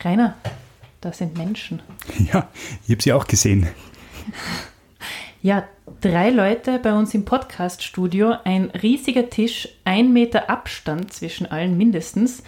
[0.00, 0.36] Rainer,
[1.00, 1.82] das sind Menschen.
[2.32, 2.48] Ja,
[2.86, 3.66] ich habe sie auch gesehen.
[5.42, 5.66] Ja,
[6.00, 12.42] drei Leute bei uns im Podcast-Studio, ein riesiger Tisch, ein Meter Abstand zwischen allen mindestens,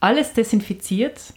[0.00, 1.32] alles desinfiziert.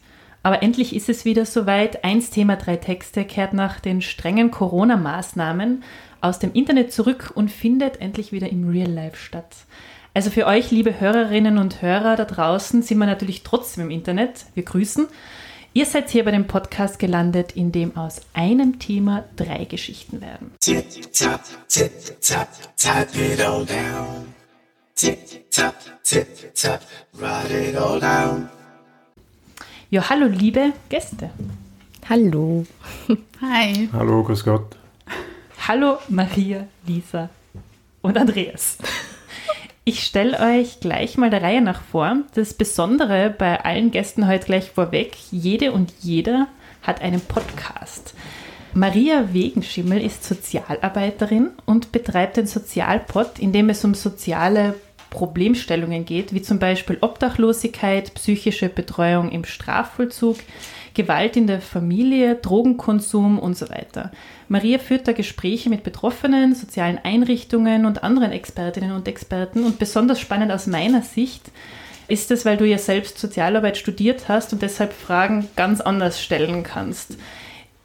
[0.45, 2.03] Aber endlich ist es wieder soweit.
[2.03, 5.83] Eins Thema, drei Texte kehrt nach den strengen Corona-Maßnahmen
[6.19, 9.55] aus dem Internet zurück und findet endlich wieder im Real Life statt.
[10.13, 14.45] Also für euch, liebe Hörerinnen und Hörer da draußen, sind wir natürlich trotzdem im Internet.
[14.53, 15.07] Wir grüßen.
[15.75, 20.51] Ihr seid hier bei dem Podcast gelandet, in dem aus einem Thema drei Geschichten werden.
[20.59, 21.91] Tip, tap, tip,
[22.21, 24.27] tap, tap it all down.
[24.95, 25.73] Tip, tap,
[26.03, 28.49] tip, tap, write it all down.
[29.89, 31.31] Ja, hallo liebe Gäste.
[32.07, 32.67] Hallo.
[33.41, 33.89] Hi.
[33.93, 34.75] Hallo, grüß Gott.
[35.67, 37.29] Hallo Maria, Lisa
[38.03, 38.77] und Andreas.
[39.85, 42.19] Ich stelle euch gleich mal der Reihe nach vor.
[42.35, 46.47] Das Besondere bei allen Gästen heute gleich vorweg, jede und jeder
[46.81, 48.13] hat einen Podcast.
[48.73, 54.75] Maria Wegenschimmel ist Sozialarbeiterin und betreibt den Sozialpod, in dem es um soziale
[55.09, 60.37] Problemstellungen geht, wie zum Beispiel Obdachlosigkeit, psychische Betreuung im Strafvollzug,
[60.93, 64.11] Gewalt in der Familie, Drogenkonsum und so weiter.
[64.47, 69.63] Maria führt da Gespräche mit Betroffenen, sozialen Einrichtungen und anderen Expertinnen und Experten.
[69.63, 71.51] Und besonders spannend aus meiner Sicht
[72.07, 76.63] ist es, weil du ja selbst Sozialarbeit studiert hast und deshalb Fragen ganz anders stellen
[76.63, 77.17] kannst.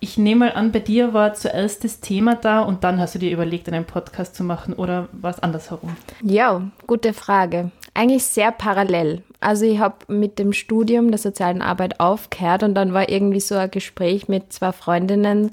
[0.01, 3.19] Ich nehme mal an, bei dir war zuerst das Thema da und dann hast du
[3.19, 5.97] dir überlegt, einen Podcast zu machen oder war es andersherum?
[6.23, 7.73] Ja, gute Frage.
[7.95, 9.23] Eigentlich sehr parallel.
[9.41, 13.57] Also ich habe mit dem Studium der sozialen Arbeit aufgehört und dann war irgendwie so
[13.57, 15.51] ein Gespräch mit zwei Freundinnen.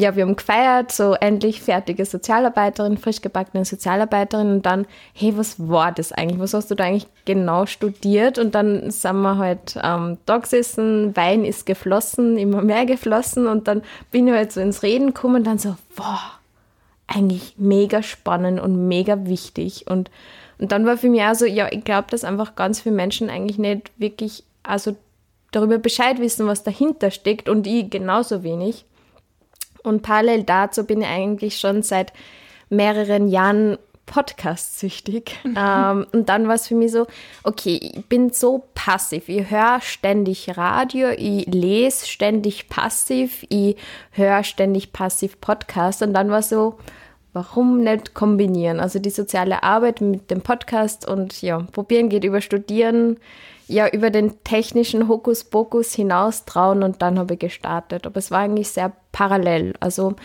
[0.00, 5.56] Ja, wir haben gefeiert, so endlich fertige Sozialarbeiterin, frisch gebackene Sozialarbeiterin und dann, hey, was
[5.58, 6.40] war das eigentlich?
[6.40, 8.38] Was hast du da eigentlich genau studiert?
[8.38, 13.68] Und dann sind wir halt ähm, da gesessen, Wein ist geflossen, immer mehr geflossen und
[13.68, 16.38] dann bin ich halt so ins Reden gekommen und dann so, wow,
[17.06, 20.10] eigentlich mega spannend und mega wichtig und
[20.60, 23.30] und dann war für mich auch so, ja, ich glaube, dass einfach ganz viele Menschen
[23.30, 24.94] eigentlich nicht wirklich also
[25.52, 28.84] darüber Bescheid wissen, was dahinter steckt und ich genauso wenig.
[29.82, 32.12] Und parallel dazu bin ich eigentlich schon seit
[32.68, 33.78] mehreren Jahren
[34.10, 35.38] Podcast-süchtig.
[35.56, 37.06] ähm, und dann war es für mich so,
[37.44, 39.28] okay, ich bin so passiv.
[39.28, 43.76] Ich höre ständig Radio, ich lese ständig passiv, ich
[44.10, 46.02] höre ständig passiv Podcast.
[46.02, 46.78] Und dann war so,
[47.32, 48.80] warum nicht kombinieren?
[48.80, 53.18] Also die soziale Arbeit mit dem Podcast und ja, probieren geht über Studieren,
[53.70, 58.04] ja, über den technischen Hokuspokus hinaus trauen und dann habe ich gestartet.
[58.04, 59.74] Aber es war eigentlich sehr parallel.
[59.78, 60.16] Also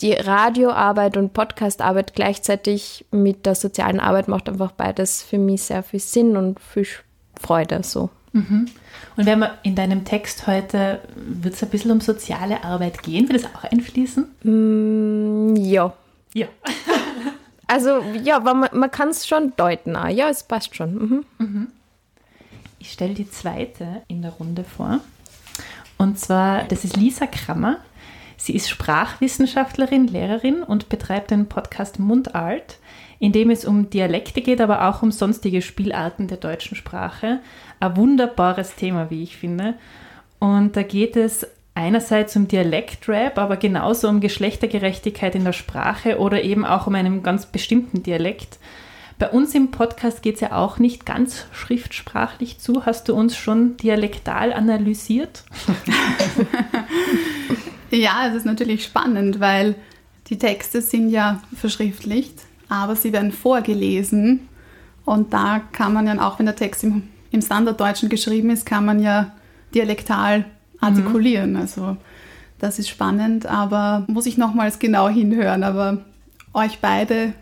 [0.00, 5.82] die Radioarbeit und Podcastarbeit gleichzeitig mit der sozialen Arbeit macht einfach beides für mich sehr
[5.82, 6.86] viel Sinn und viel
[7.40, 8.10] Freude so.
[8.32, 8.66] Mhm.
[9.16, 13.28] Und wenn man in deinem Text heute, wird es ein bisschen um soziale Arbeit gehen?
[13.28, 14.24] Wird das auch einfließen?
[14.42, 15.92] Mm, ja,
[16.32, 16.46] ja.
[17.66, 19.96] also ja, man, man kann es schon deuten.
[20.10, 20.94] Ja, es passt schon.
[20.94, 21.24] Mhm.
[21.38, 21.68] Mhm.
[22.84, 25.00] Ich stelle die zweite in der Runde vor.
[25.96, 27.78] Und zwar, das ist Lisa Krammer.
[28.36, 32.76] Sie ist Sprachwissenschaftlerin, Lehrerin und betreibt den Podcast Mundart,
[33.20, 37.40] in dem es um Dialekte geht, aber auch um sonstige Spielarten der deutschen Sprache.
[37.80, 39.76] Ein wunderbares Thema, wie ich finde.
[40.38, 46.42] Und da geht es einerseits um Dialektrap, aber genauso um Geschlechtergerechtigkeit in der Sprache oder
[46.42, 48.58] eben auch um einen ganz bestimmten Dialekt.
[49.18, 52.84] Bei uns im Podcast geht es ja auch nicht ganz schriftsprachlich zu.
[52.84, 55.44] Hast du uns schon dialektal analysiert?
[57.90, 59.76] ja, es ist natürlich spannend, weil
[60.28, 62.34] die Texte sind ja verschriftlicht,
[62.68, 64.48] aber sie werden vorgelesen.
[65.04, 68.84] Und da kann man ja, auch wenn der Text im, im Standarddeutschen geschrieben ist, kann
[68.84, 69.32] man ja
[69.74, 70.44] dialektal
[70.80, 71.52] artikulieren.
[71.52, 71.60] Mhm.
[71.60, 71.96] Also
[72.58, 75.62] das ist spannend, aber muss ich nochmals genau hinhören.
[75.62, 75.98] Aber
[76.52, 77.34] euch beide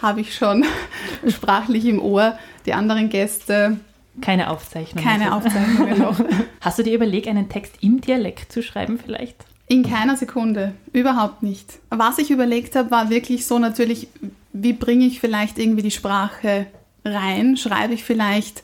[0.00, 0.64] habe ich schon
[1.28, 2.38] sprachlich im Ohr.
[2.66, 3.78] Die anderen Gäste.
[4.20, 5.06] Keine Aufzeichnungen.
[5.06, 6.18] Keine Aufzeichnungen noch.
[6.60, 9.36] Hast du dir überlegt, einen Text im Dialekt zu schreiben vielleicht?
[9.68, 11.80] In keiner Sekunde, überhaupt nicht.
[11.90, 14.08] Was ich überlegt habe, war wirklich so natürlich,
[14.52, 16.66] wie bringe ich vielleicht irgendwie die Sprache
[17.04, 17.56] rein?
[17.56, 18.62] Schreibe ich vielleicht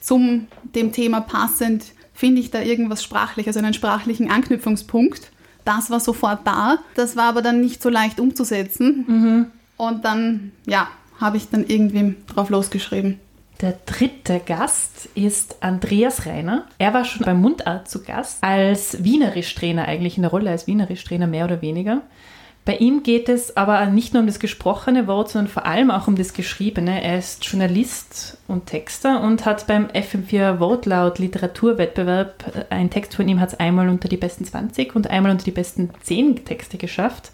[0.00, 1.84] zum dem Thema passend
[2.14, 5.30] finde ich da irgendwas Sprachliches, also einen sprachlichen Anknüpfungspunkt.
[5.64, 6.78] Das war sofort da.
[6.94, 9.04] Das war aber dann nicht so leicht umzusetzen.
[9.06, 9.46] Mhm.
[9.76, 10.88] Und dann, ja,
[11.20, 13.20] habe ich dann irgendwie drauf losgeschrieben.
[13.60, 16.66] Der dritte Gast ist Andreas Reiner.
[16.78, 21.26] Er war schon beim Mundart zu Gast, als Wienerisch-Trainer eigentlich, in der Rolle als Wienerisch-Trainer
[21.26, 22.02] mehr oder weniger.
[22.64, 26.08] Bei ihm geht es aber nicht nur um das gesprochene Wort, sondern vor allem auch
[26.08, 27.02] um das Geschriebene.
[27.02, 33.38] Er ist Journalist und Texter und hat beim FM4 Wortlaut Literaturwettbewerb, ein Text von ihm
[33.38, 37.32] hat es einmal unter die besten 20 und einmal unter die besten 10 Texte geschafft.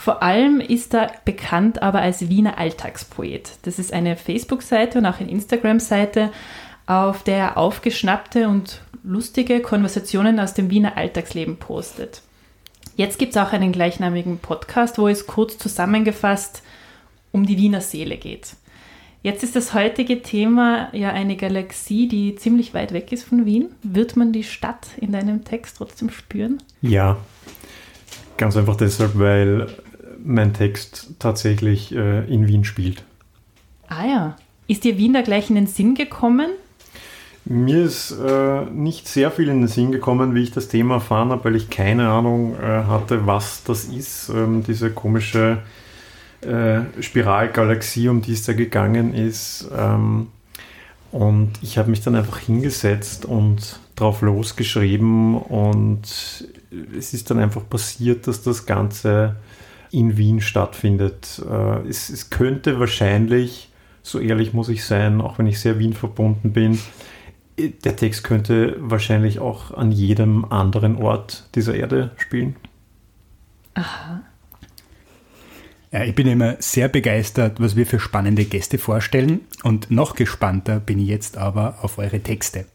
[0.00, 3.58] Vor allem ist er bekannt aber als Wiener Alltagspoet.
[3.62, 6.30] Das ist eine Facebook-Seite und auch eine Instagram-Seite,
[6.86, 12.22] auf der er aufgeschnappte und lustige Konversationen aus dem Wiener Alltagsleben postet.
[12.94, 16.62] Jetzt gibt es auch einen gleichnamigen Podcast, wo es kurz zusammengefasst
[17.32, 18.54] um die Wiener Seele geht.
[19.24, 23.70] Jetzt ist das heutige Thema ja eine Galaxie, die ziemlich weit weg ist von Wien.
[23.82, 26.62] Wird man die Stadt in deinem Text trotzdem spüren?
[26.82, 27.16] Ja,
[28.36, 29.66] ganz einfach deshalb, weil
[30.28, 33.02] mein Text tatsächlich äh, in Wien spielt.
[33.88, 34.36] Ah ja.
[34.66, 36.50] Ist dir Wien da gleich in den Sinn gekommen?
[37.46, 41.30] Mir ist äh, nicht sehr viel in den Sinn gekommen, wie ich das Thema erfahren
[41.30, 45.62] habe, weil ich keine Ahnung äh, hatte, was das ist, ähm, diese komische
[46.42, 49.70] äh, Spiralgalaxie, um die es da gegangen ist.
[49.74, 50.26] Ähm,
[51.10, 56.02] und ich habe mich dann einfach hingesetzt und drauf losgeschrieben und
[56.98, 59.36] es ist dann einfach passiert, dass das Ganze
[59.90, 61.42] in Wien stattfindet.
[61.48, 63.70] Äh, es, es könnte wahrscheinlich,
[64.02, 66.78] so ehrlich muss ich sein, auch wenn ich sehr Wien verbunden bin,
[67.58, 72.56] der Text könnte wahrscheinlich auch an jedem anderen Ort dieser Erde spielen.
[73.74, 74.22] Aha.
[75.90, 80.80] Ja, ich bin immer sehr begeistert, was wir für spannende Gäste vorstellen und noch gespannter
[80.80, 82.66] bin ich jetzt aber auf eure Texte.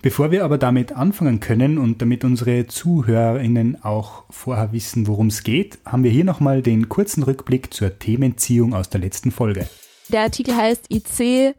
[0.00, 5.42] Bevor wir aber damit anfangen können und damit unsere ZuhörerInnen auch vorher wissen, worum es
[5.42, 9.68] geht, haben wir hier nochmal den kurzen Rückblick zur Themenziehung aus der letzten Folge.
[10.08, 11.56] Der Artikel heißt IC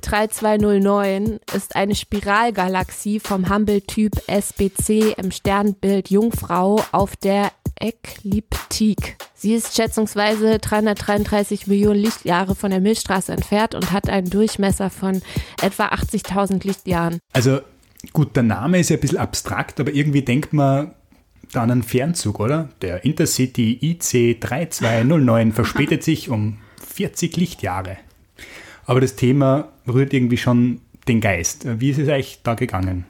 [0.00, 9.16] 3209 ist eine Spiralgalaxie vom Hubble-Typ SBC im Sternbild Jungfrau auf der Ekliptik.
[9.34, 15.20] Sie ist schätzungsweise 333 Millionen Lichtjahre von der Milchstraße entfernt und hat einen Durchmesser von
[15.60, 17.18] etwa 80.000 Lichtjahren.
[17.32, 17.60] Also
[18.12, 20.94] gut, der Name ist ja ein bisschen abstrakt, aber irgendwie denkt man
[21.52, 22.70] da an einen Fernzug, oder?
[22.80, 27.98] Der Intercity IC 3209 verspätet sich um 40 Lichtjahre.
[28.86, 31.66] Aber das Thema rührt irgendwie schon den Geist.
[31.80, 33.06] Wie ist es eigentlich da gegangen?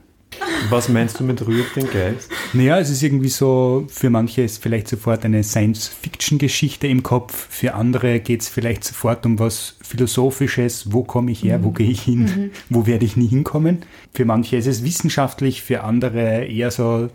[0.68, 2.30] Was meinst du mit rührt den Geist?
[2.52, 7.74] Naja, es ist irgendwie so, für manche ist vielleicht sofort eine Science-Fiction-Geschichte im Kopf, für
[7.74, 11.64] andere geht es vielleicht sofort um was Philosophisches, wo komme ich her, mhm.
[11.64, 12.50] wo gehe ich hin, mhm.
[12.70, 13.84] wo werde ich nie hinkommen.
[14.12, 17.10] Für manche ist es wissenschaftlich, für andere eher so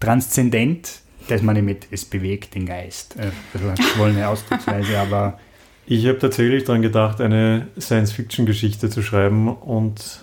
[0.00, 3.16] transzendent, dass man mit, es bewegt den Geist.
[3.16, 5.38] Äh, also, wollen eine Ausdrucksweise, aber
[5.86, 10.20] ich habe tatsächlich daran gedacht, eine Science-Fiction-Geschichte zu schreiben und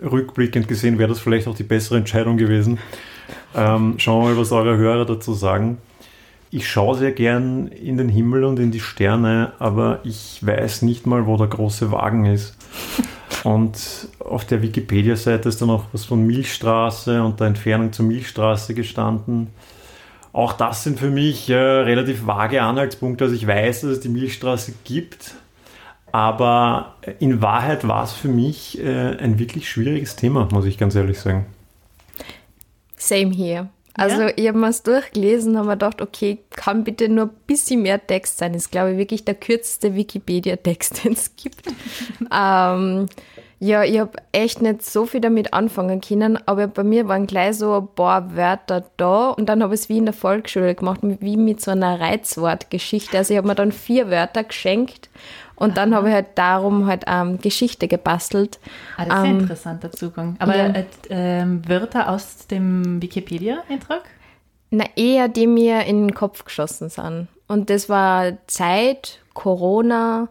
[0.00, 2.78] äh, rückblickend gesehen wäre das vielleicht auch die bessere Entscheidung gewesen.
[3.54, 5.78] Ähm, schauen wir mal, was eure Hörer dazu sagen.
[6.50, 11.06] Ich schaue sehr gern in den Himmel und in die Sterne, aber ich weiß nicht
[11.06, 12.56] mal, wo der große Wagen ist.
[13.44, 18.74] Und auf der Wikipedia-Seite ist dann auch was von Milchstraße und der Entfernung zur Milchstraße
[18.74, 19.48] gestanden.
[20.32, 23.24] Auch das sind für mich äh, relativ vage Anhaltspunkte.
[23.24, 25.34] Also ich weiß, dass es die Milchstraße gibt,
[26.10, 30.94] aber in Wahrheit war es für mich äh, ein wirklich schwieriges Thema, muss ich ganz
[30.94, 31.46] ehrlich sagen.
[32.96, 33.68] Same here.
[33.94, 34.32] Also ja?
[34.36, 38.04] ich habe mir es durchgelesen, habe mir gedacht, okay, kann bitte nur ein bisschen mehr
[38.04, 38.54] Text sein.
[38.54, 41.66] Das ist, glaube ich, wirklich der kürzeste Wikipedia-Text, den es gibt.
[42.32, 43.08] ähm,
[43.62, 47.58] ja, ich habe echt nicht so viel damit anfangen können, aber bei mir waren gleich
[47.58, 50.98] so ein paar Wörter da und dann habe ich es wie in der Volksschule gemacht,
[51.02, 53.16] wie mit so einer Reizwortgeschichte.
[53.16, 55.10] Also ich habe mir dann vier Wörter geschenkt
[55.54, 58.58] und dann habe ich halt darum halt ähm, Geschichte gebastelt.
[58.96, 60.34] Ah, das ist ähm, ein interessanter Zugang.
[60.40, 60.66] Aber ja.
[61.10, 64.02] äh, äh, Wörter aus dem Wikipedia-Eintrag?
[64.70, 67.28] Na, eher die mir in den Kopf geschossen sind.
[67.46, 70.30] Und das war Zeit, Corona,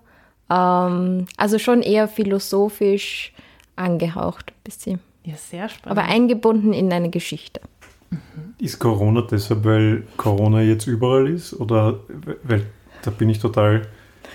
[0.51, 3.33] ähm, also schon eher philosophisch
[3.75, 4.99] angehaucht, ein bisschen.
[5.23, 5.97] Ja, sehr spannend.
[5.97, 7.61] Aber eingebunden in eine Geschichte.
[8.09, 8.19] Mhm.
[8.59, 11.53] Ist Corona deshalb, weil Corona jetzt überall ist?
[11.53, 11.99] Oder
[12.43, 12.65] weil
[13.03, 13.87] da bin ich total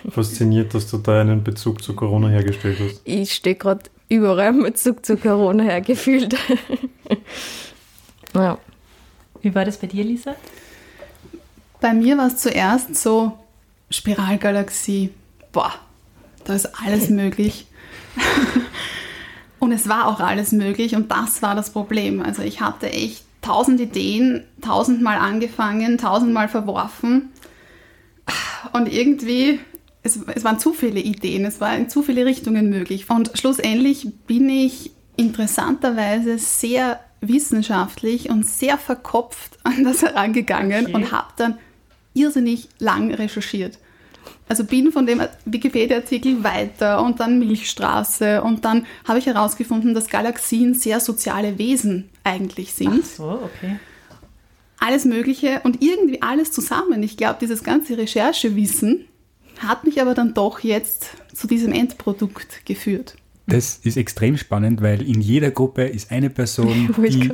[0.08, 3.00] fasziniert, dass du da einen Bezug zu Corona hergestellt hast.
[3.04, 6.34] Ich stehe gerade überall einen Bezug zu Corona hergefühlt.
[8.34, 8.58] ja.
[9.42, 10.34] Wie war das bei dir, Lisa?
[11.80, 13.32] Bei mir war es zuerst so
[13.90, 15.10] Spiralgalaxie.
[15.52, 15.72] Boah,
[16.46, 17.66] da ist alles möglich.
[19.58, 22.22] und es war auch alles möglich und das war das Problem.
[22.22, 27.30] Also ich hatte echt tausend Ideen, tausendmal angefangen, tausendmal verworfen.
[28.72, 29.60] Und irgendwie
[30.06, 33.10] es, es waren zu viele Ideen, es waren in zu viele Richtungen möglich.
[33.10, 40.94] Und schlussendlich bin ich interessanterweise sehr wissenschaftlich und sehr verkopft an das herangegangen Okay.
[40.94, 41.58] und habe dann
[42.14, 43.78] irrsinnig lang recherchiert.
[44.48, 50.08] Also bin von dem Wikipedia-Artikel weiter und dann Milchstraße und dann habe ich herausgefunden, dass
[50.08, 53.78] Galaxien sehr soziale Wesen eigentlich sind Ach so, okay.
[54.78, 57.02] alles Mögliche und irgendwie alles zusammen.
[57.02, 59.06] Ich glaube, dieses ganze Recherchewissen
[59.58, 63.16] hat mich aber dann doch jetzt zu diesem Endprodukt geführt.
[63.48, 67.30] Das ist extrem spannend, weil in jeder Gruppe ist eine Person, die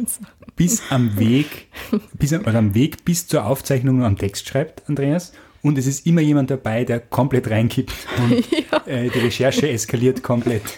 [0.57, 1.69] bis am Weg,
[2.15, 5.33] bis am, also am Weg bis zur Aufzeichnung am Text schreibt, Andreas.
[5.63, 10.63] Und es ist immer jemand dabei, der komplett reinkippt und äh, die Recherche eskaliert komplett.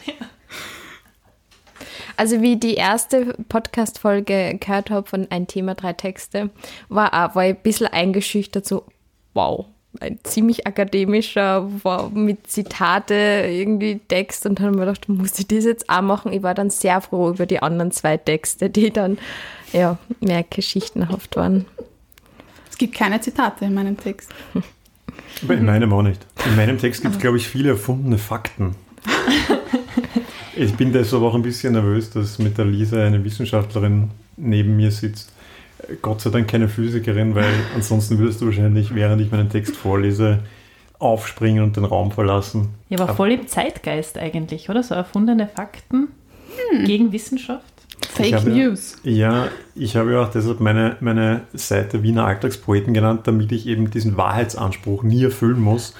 [2.17, 6.51] Also wie die erste Podcast-Folge gehört habe von Ein Thema, drei Texte,
[6.89, 8.85] war auch war ich ein bisschen eingeschüchtert, so
[9.33, 9.67] wow,
[10.01, 15.39] ein ziemlich akademischer, war mit Zitate irgendwie Text und dann habe ich mir gedacht, muss
[15.39, 16.33] ich das jetzt auch machen?
[16.33, 19.19] Ich war dann sehr froh über die anderen zwei Texte, die dann
[19.73, 21.67] ja mehr geschichtenhaft waren.
[22.75, 24.35] Es gibt keine Zitate in meinem Text.
[25.45, 26.27] Aber in meinem auch nicht.
[26.45, 28.75] In meinem Text gibt es, glaube ich, viele erfundene Fakten.
[30.57, 34.93] Ich bin deshalb auch ein bisschen nervös, dass mit der Lisa eine Wissenschaftlerin neben mir
[34.93, 35.33] sitzt.
[36.01, 40.45] Gott sei Dank keine Physikerin, weil ansonsten würdest du wahrscheinlich, während ich meinen Text vorlese,
[41.01, 42.69] aufspringen und den Raum verlassen.
[42.89, 44.85] Ja, aber voll im Zeitgeist eigentlich, oder?
[44.85, 46.09] So erfundene Fakten
[46.85, 47.74] gegen Wissenschaft.
[48.15, 48.97] Fake habe News.
[49.03, 53.91] Ja, ich habe ja auch deshalb meine, meine Seite Wiener Alltagspoeten genannt, damit ich eben
[53.91, 55.95] diesen Wahrheitsanspruch nie erfüllen muss.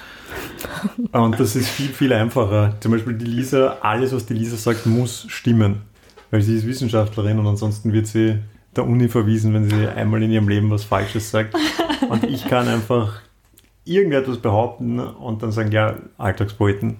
[1.11, 2.75] Und das ist viel, viel einfacher.
[2.79, 5.81] Zum Beispiel die Lisa, alles, was die Lisa sagt, muss stimmen.
[6.31, 8.39] Weil sie ist Wissenschaftlerin und ansonsten wird sie
[8.75, 11.55] der Uni verwiesen, wenn sie einmal in ihrem Leben was Falsches sagt.
[12.09, 13.21] Und ich kann einfach
[13.83, 16.97] irgendetwas behaupten und dann sagen, ja, Alltagspoeten.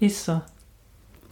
[0.00, 0.40] Ist so.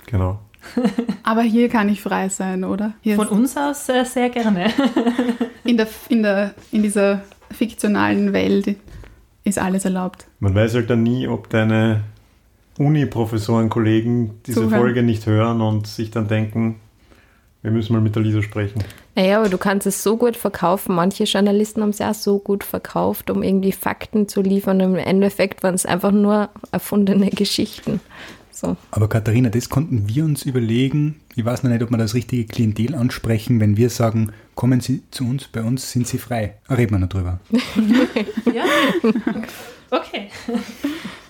[0.06, 0.40] Genau.
[1.22, 2.94] Aber hier kann ich frei sein, oder?
[3.00, 4.68] Hier Von uns aus äh, sehr gerne.
[5.64, 8.76] in, der, in, der, in dieser fiktionalen Welt
[9.44, 10.26] ist alles erlaubt.
[10.40, 12.02] Man weiß halt dann nie, ob deine
[12.78, 14.80] Uni-Professoren-Kollegen diese Zuhören.
[14.80, 16.80] Folge nicht hören und sich dann denken,
[17.62, 18.84] wir müssen mal mit der Lisa sprechen.
[19.16, 20.94] Naja, aber du kannst es so gut verkaufen.
[20.94, 24.78] Manche Journalisten haben es ja so gut verkauft, um irgendwie Fakten zu liefern.
[24.78, 28.00] Im Endeffekt waren es einfach nur erfundene Geschichten.
[28.60, 28.76] So.
[28.90, 31.20] Aber Katharina, das konnten wir uns überlegen.
[31.36, 35.04] Ich weiß noch nicht, ob wir das richtige Klientel ansprechen, wenn wir sagen, kommen Sie
[35.12, 36.54] zu uns, bei uns sind Sie frei.
[36.68, 37.38] Reden wir noch drüber.
[38.52, 38.64] Ja.
[39.90, 40.28] Okay.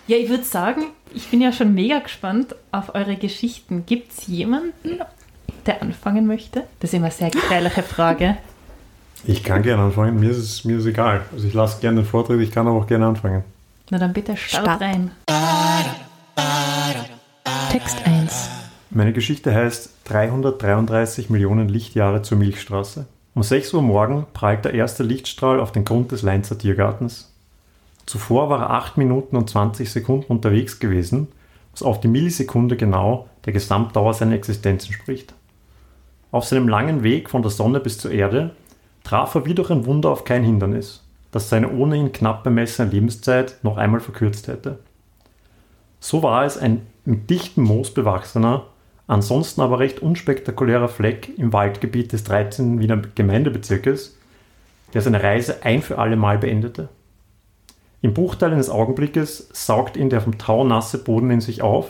[0.07, 3.85] Ja, ich würde sagen, ich bin ja schon mega gespannt auf eure Geschichten.
[3.85, 5.01] Gibt es jemanden,
[5.67, 6.65] der anfangen möchte?
[6.81, 8.39] Das ist immer eine sehr gefährliche Frage.
[9.25, 11.27] Ich kann gerne anfangen, mir ist es, mir ist egal.
[11.33, 13.45] Also ich lasse gerne den Vortritt, ich kann aber auch gerne anfangen.
[13.91, 14.81] Na dann bitte start, Start.
[14.81, 15.11] rein.
[17.79, 18.51] Text 1.
[18.91, 23.07] Meine Geschichte heißt 333 Millionen Lichtjahre zur Milchstraße.
[23.35, 27.33] Um 6 Uhr morgen prallt der erste Lichtstrahl auf den Grund des Leinzer Tiergartens.
[28.05, 31.29] Zuvor war er 8 Minuten und 20 Sekunden unterwegs gewesen,
[31.71, 35.35] was auf die Millisekunde genau der Gesamtdauer seiner Existenz entspricht.
[36.33, 38.57] Auf seinem langen Weg von der Sonne bis zur Erde
[39.05, 43.59] traf er wie durch ein Wunder auf kein Hindernis, das seine ohnehin knapp bemessene Lebenszeit
[43.63, 44.81] noch einmal verkürzt hätte.
[46.01, 48.67] So war es ein mit dichtem Moos bewachsener,
[49.07, 52.81] ansonsten aber recht unspektakulärer Fleck im Waldgebiet des 13.
[52.81, 54.17] Wiener Gemeindebezirkes,
[54.95, 56.89] der seine Reise ein für alle Mal beendete.
[58.01, 61.89] Im Bruchteil eines Augenblickes saugt ihn der vom Tau nasse Boden in sich auf,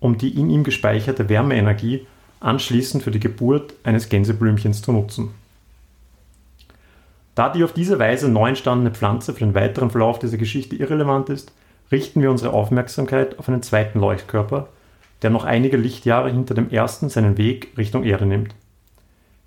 [0.00, 2.06] um die in ihm gespeicherte Wärmeenergie
[2.40, 5.30] anschließend für die Geburt eines Gänseblümchens zu nutzen.
[7.34, 11.30] Da die auf diese Weise neu entstandene Pflanze für den weiteren Verlauf dieser Geschichte irrelevant
[11.30, 11.52] ist,
[11.90, 14.68] richten wir unsere Aufmerksamkeit auf einen zweiten Leuchtkörper,
[15.22, 18.54] der noch einige Lichtjahre hinter dem ersten seinen Weg Richtung Erde nimmt.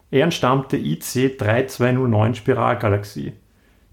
[0.10, 3.34] Er entstammt der IC 3209 Spiralgalaxie,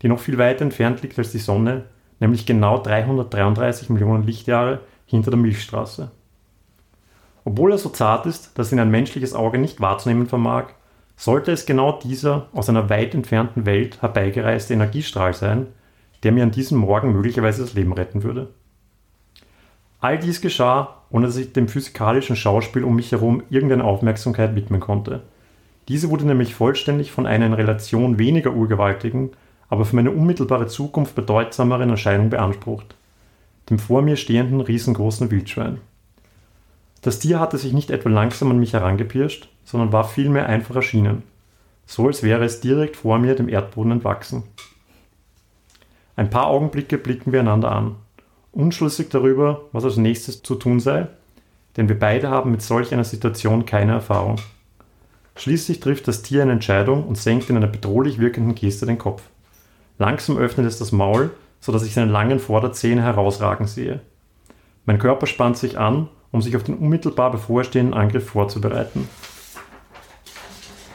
[0.03, 1.85] die noch viel weiter entfernt liegt als die Sonne,
[2.21, 6.11] nämlich genau 333 Millionen Lichtjahre hinter der Milchstraße.
[7.45, 10.69] Obwohl er so zart ist, dass ihn ein menschliches Auge nicht wahrzunehmen vermag,
[11.17, 15.67] sollte es genau dieser aus einer weit entfernten Welt herbeigereiste Energiestrahl sein,
[16.25, 18.49] der mir an diesem Morgen möglicherweise das Leben retten würde.
[20.01, 24.81] All dies geschah, ohne dass ich dem physikalischen Schauspiel um mich herum irgendeine Aufmerksamkeit widmen
[24.81, 25.23] konnte.
[25.89, 29.31] Diese wurde nämlich vollständig von einer in Relation weniger urgewaltigen,
[29.69, 32.97] aber für meine unmittelbare Zukunft bedeutsameren Erscheinung beansprucht.
[33.71, 35.81] Dem vor mir stehenden riesengroßen Wildschwein.
[37.01, 41.23] Das Tier hatte sich nicht etwa langsam an mich herangepirscht, sondern war vielmehr einfach erschienen,
[41.87, 44.45] so als wäre es direkt vor mir dem Erdboden entwachsen.
[46.17, 47.97] Ein paar Augenblicke blickten wir einander an,
[48.53, 51.09] unschlüssig darüber, was als nächstes zu tun sei,
[51.77, 54.37] denn wir beide haben mit solch einer Situation keine Erfahrung.
[55.37, 59.23] Schließlich trifft das Tier eine Entscheidung und senkt in einer bedrohlich wirkenden Geste den Kopf.
[59.99, 61.31] Langsam öffnet es das Maul,
[61.61, 64.01] sodass ich seine langen Vorderzähne herausragen sehe.
[64.87, 69.09] Mein Körper spannt sich an, um sich auf den unmittelbar bevorstehenden Angriff vorzubereiten.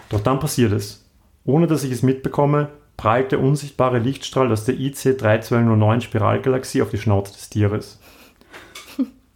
[0.09, 1.05] Doch dann passiert es.
[1.45, 6.89] Ohne dass ich es mitbekomme, prallt der unsichtbare Lichtstrahl aus der IC 3209 Spiralgalaxie auf
[6.89, 7.97] die Schnauze des Tieres.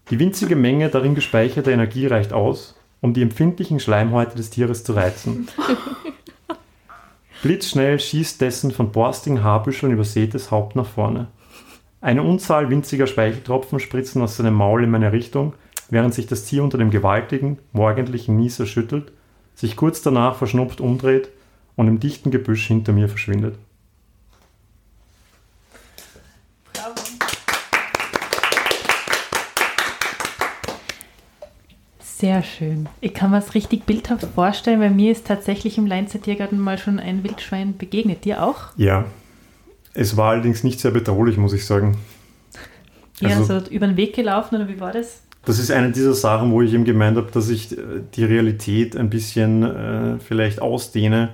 [0.09, 4.91] Die winzige Menge darin gespeicherter Energie reicht aus, um die empfindlichen Schleimhäute des Tieres zu
[4.91, 5.47] reizen.
[7.41, 11.27] Blitzschnell schießt dessen von borstigen Haarbüscheln übersätes Haupt nach vorne.
[12.01, 15.53] Eine Unzahl winziger Speicheltropfen spritzen aus seinem Maul in meine Richtung,
[15.89, 19.13] während sich das Tier unter dem gewaltigen, morgendlichen Nieser schüttelt,
[19.55, 21.29] sich kurz danach verschnupft umdreht
[21.75, 23.55] und im dichten Gebüsch hinter mir verschwindet.
[26.73, 27.01] Bravo.
[31.99, 32.87] Sehr schön.
[33.01, 36.77] Ich kann mir es richtig bildhaft vorstellen, weil mir ist tatsächlich im Leinzer Tiergarten mal
[36.77, 38.23] schon ein Wildschwein begegnet.
[38.25, 38.67] Dir auch?
[38.77, 39.05] Ja,
[39.93, 41.97] es war allerdings nicht sehr bedrohlich, muss ich sagen.
[43.19, 45.21] Ja, Also- so über den Weg gelaufen oder wie war das?
[45.45, 47.81] Das ist eine dieser Sachen, wo ich ihm gemeint habe, dass ich äh,
[48.15, 51.31] die Realität ein bisschen äh, vielleicht ausdehne,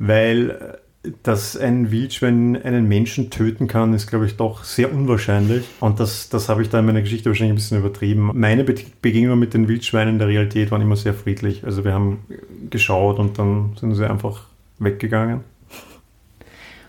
[0.00, 5.64] weil äh, dass ein Wildschwein einen Menschen töten kann, ist, glaube ich, doch sehr unwahrscheinlich.
[5.80, 8.30] Und das, das habe ich da in meiner Geschichte wahrscheinlich ein bisschen übertrieben.
[8.34, 11.64] Meine Be Begegnungen mit den Wildschweinen in der Realität waren immer sehr friedlich.
[11.64, 12.24] Also wir haben
[12.68, 14.42] geschaut und dann sind sie einfach
[14.78, 15.40] weggegangen.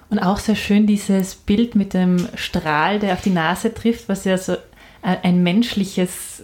[0.09, 4.25] Und auch sehr schön dieses Bild mit dem Strahl, der auf die Nase trifft, was
[4.25, 4.57] ja so
[5.01, 6.43] ein menschliches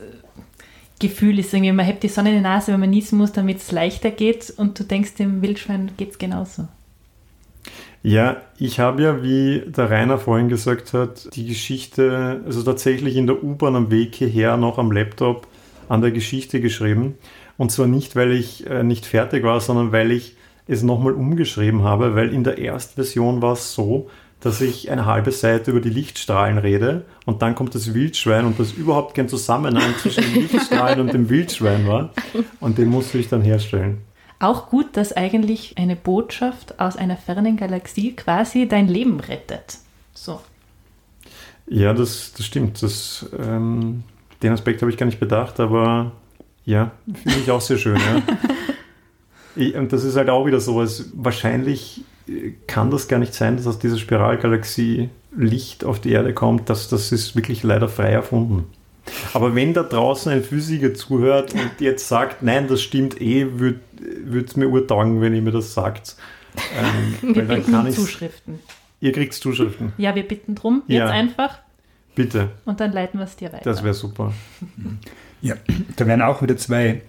[1.00, 1.54] Gefühl ist.
[1.54, 4.12] Irgendwie, man hebt die Sonne in die Nase, wenn man niesen muss, damit es leichter
[4.12, 4.54] geht.
[4.58, 6.68] Und du denkst, dem Wildschwein geht es genauso.
[8.04, 13.28] Ja, ich habe ja, wie der Rainer vorhin gesagt hat, die Geschichte, also tatsächlich in
[13.28, 15.48] der U-Bahn am Weg hierher noch am Laptop
[15.90, 17.16] an der Geschichte geschrieben.
[17.58, 20.36] Und zwar nicht, weil ich äh, nicht fertig war, sondern weil ich
[20.68, 24.10] es nochmal umgeschrieben habe, weil in der Erstversion war es so,
[24.48, 28.58] dass ich eine halbe Seite über die Lichtstrahlen rede und dann kommt das Wildschwein und
[28.58, 32.12] das überhaupt kein Zusammenhang zwischen den Lichtstrahlen und dem Wildschwein war.
[32.62, 33.98] Und den musste ich dann herstellen.
[34.40, 39.80] Auch gut, dass eigentlich eine Botschaft aus einer fernen Galaxie quasi dein Leben rettet.
[40.14, 40.40] So.
[41.68, 42.82] Ja, das, das stimmt.
[42.82, 44.04] Das, ähm,
[44.42, 46.14] den Aspekt habe ich gar nicht bedacht, aber
[46.64, 47.98] ja, finde ich auch sehr schön.
[47.98, 48.22] Ja.
[49.60, 51.10] Ich, und das ist halt auch wieder sowas.
[51.16, 52.17] Wahrscheinlich äh,
[52.68, 56.70] kann das gar nicht sein, dass aus dieser Spiralgalaxie Licht auf die Erde kommt.
[56.70, 58.66] Das, das ist wirklich leider frei erfunden.
[59.34, 63.80] Aber wenn da draußen ein Physiker zuhört und jetzt sagt, nein, das stimmt eh, würde
[64.46, 66.16] es mir urtaugen, wenn ihr mir das sagt.
[67.24, 68.60] Ähm, Wir bitten Zuschriften.
[69.00, 69.94] Ihr kriegt Zuschriften.
[69.98, 71.06] Ja, wir bitten drum, jetzt Ja.
[71.10, 71.60] einfach.
[72.16, 72.50] Bitte.
[72.66, 73.64] Und dann leiten wir es dir weiter.
[73.64, 74.34] Das wäre super.
[75.42, 75.54] Ja,
[75.96, 77.02] da werden auch wieder zwei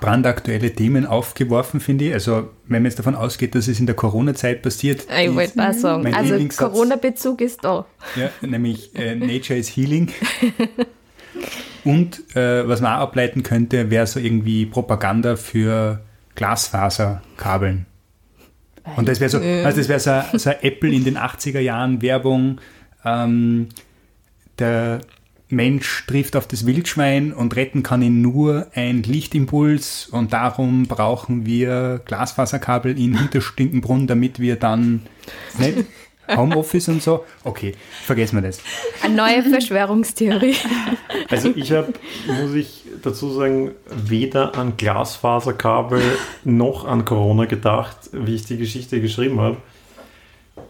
[0.00, 2.12] brandaktuelle Themen aufgeworfen, finde ich.
[2.14, 5.72] Also, wenn man jetzt davon ausgeht, dass es in der Corona-Zeit passiert, Ich wollte mal
[5.74, 7.86] sagen, Mein also Corona-Bezug ist da.
[8.16, 10.10] ja, nämlich äh, Nature is Healing.
[11.84, 16.00] Und äh, was man auch ableiten könnte, wäre so irgendwie Propaganda für
[16.34, 17.86] Glasfaserkabeln.
[18.96, 22.60] Und das wäre so, also das wäre so, so Apple in den 80er Jahren Werbung.
[23.04, 23.68] Ähm,
[24.58, 25.00] der
[25.50, 31.46] Mensch trifft auf das Wildschwein und retten kann ihn nur ein Lichtimpuls und darum brauchen
[31.46, 35.06] wir Glasfaserkabel in Hinterstinkenbrunn, damit wir dann
[35.58, 35.86] nicht
[36.36, 37.24] Homeoffice und so.
[37.44, 37.72] Okay,
[38.04, 38.60] vergessen wir das.
[39.02, 40.54] Eine neue Verschwörungstheorie.
[41.30, 41.92] Also ich habe,
[42.26, 46.00] muss ich dazu sagen, weder an Glasfaserkabel
[46.44, 49.58] noch an Corona gedacht, wie ich die Geschichte geschrieben habe.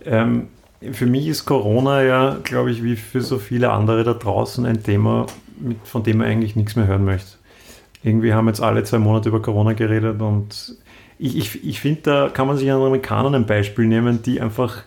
[0.05, 0.49] Ähm,
[0.93, 4.83] für mich ist Corona ja, glaube ich, wie für so viele andere da draußen ein
[4.83, 5.27] Thema,
[5.59, 7.33] mit, von dem man eigentlich nichts mehr hören möchte.
[8.03, 10.77] Irgendwie haben jetzt alle zwei Monate über Corona geredet und
[11.19, 14.83] ich, ich, ich finde, da kann man sich an Amerikanern ein Beispiel nehmen, die einfach,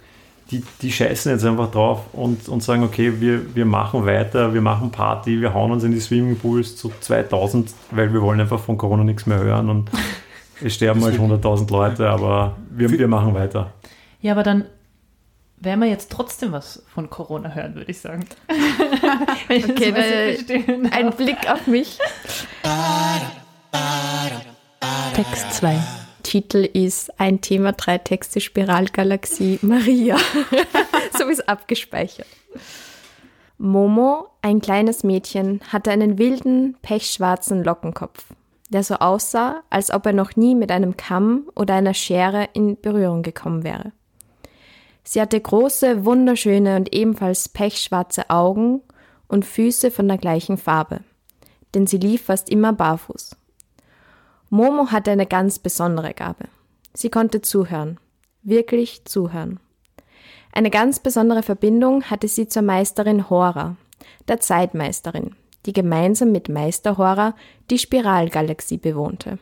[0.49, 4.61] die, die scheißen jetzt einfach drauf und, und sagen, okay, wir, wir machen weiter, wir
[4.61, 8.77] machen Party, wir hauen uns in die Swimmingpools zu 2000, weil wir wollen einfach von
[8.77, 9.91] Corona nichts mehr hören und
[10.63, 13.73] es sterben halt 100.000 Leute, aber wir, wir machen weiter.
[14.21, 14.65] Ja, aber dann
[15.61, 18.25] werden wir jetzt trotzdem was von Corona hören, würde ich sagen.
[19.47, 20.89] Wenn ich Okay, weil-.
[20.91, 21.99] Ein Blick auf mich.
[25.15, 25.77] Text 2.
[26.23, 30.17] Titel ist Ein Thema, drei Texte, Spiralgalaxie, Maria.
[31.17, 32.27] so ist abgespeichert.
[33.57, 38.25] Momo, ein kleines Mädchen, hatte einen wilden, pechschwarzen Lockenkopf,
[38.69, 42.79] der so aussah, als ob er noch nie mit einem Kamm oder einer Schere in
[42.79, 43.91] Berührung gekommen wäre.
[45.03, 48.81] Sie hatte große, wunderschöne und ebenfalls pechschwarze Augen
[49.27, 51.01] und Füße von der gleichen Farbe,
[51.73, 53.35] denn sie lief fast immer barfuß.
[54.49, 56.45] Momo hatte eine ganz besondere Gabe.
[56.93, 57.99] Sie konnte zuhören,
[58.43, 59.59] wirklich zuhören.
[60.51, 63.77] Eine ganz besondere Verbindung hatte sie zur Meisterin Hora,
[64.27, 65.35] der Zeitmeisterin,
[65.65, 67.35] die gemeinsam mit Meister Hora
[67.69, 69.39] die Spiralgalaxie bewohnte.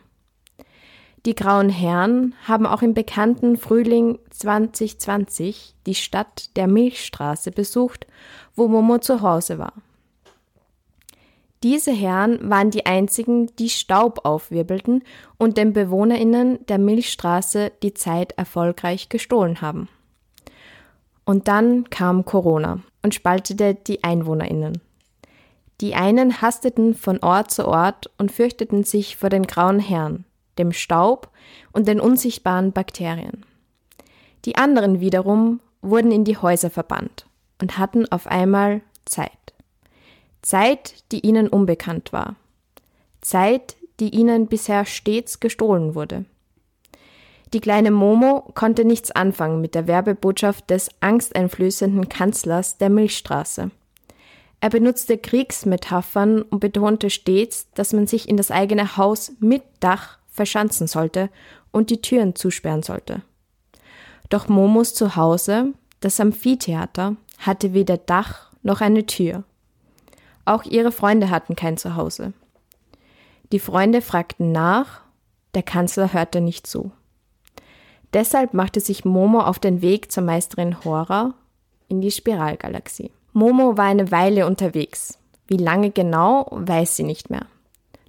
[1.26, 8.06] Die Grauen Herren haben auch im bekannten Frühling 2020 die Stadt der Milchstraße besucht,
[8.56, 9.74] wo Momo zu Hause war.
[11.62, 15.02] Diese Herren waren die einzigen, die Staub aufwirbelten
[15.36, 19.88] und den BewohnerInnen der Milchstraße die Zeit erfolgreich gestohlen haben.
[21.26, 24.80] Und dann kam Corona und spaltete die EinwohnerInnen.
[25.82, 30.24] Die einen hasteten von Ort zu Ort und fürchteten sich vor den grauen Herren,
[30.60, 31.30] dem Staub
[31.72, 33.44] und den unsichtbaren Bakterien.
[34.44, 37.26] Die anderen wiederum wurden in die Häuser verbannt
[37.60, 39.30] und hatten auf einmal Zeit.
[40.42, 42.36] Zeit, die ihnen unbekannt war.
[43.20, 46.24] Zeit, die ihnen bisher stets gestohlen wurde.
[47.52, 53.70] Die kleine Momo konnte nichts anfangen mit der Werbebotschaft des angsteinflößenden Kanzlers der Milchstraße.
[54.60, 60.19] Er benutzte Kriegsmetaphern und betonte stets, dass man sich in das eigene Haus mit Dach
[60.40, 61.28] verschanzen sollte
[61.70, 63.20] und die Türen zusperren sollte.
[64.30, 69.44] Doch Momos Zuhause, das Amphitheater, hatte weder Dach noch eine Tür.
[70.46, 72.32] Auch ihre Freunde hatten kein Zuhause.
[73.52, 75.02] Die Freunde fragten nach,
[75.52, 76.90] der Kanzler hörte nicht zu.
[78.14, 81.34] Deshalb machte sich Momo auf den Weg zur Meisterin Hora
[81.88, 83.10] in die Spiralgalaxie.
[83.34, 85.18] Momo war eine Weile unterwegs.
[85.48, 87.44] Wie lange genau, weiß sie nicht mehr.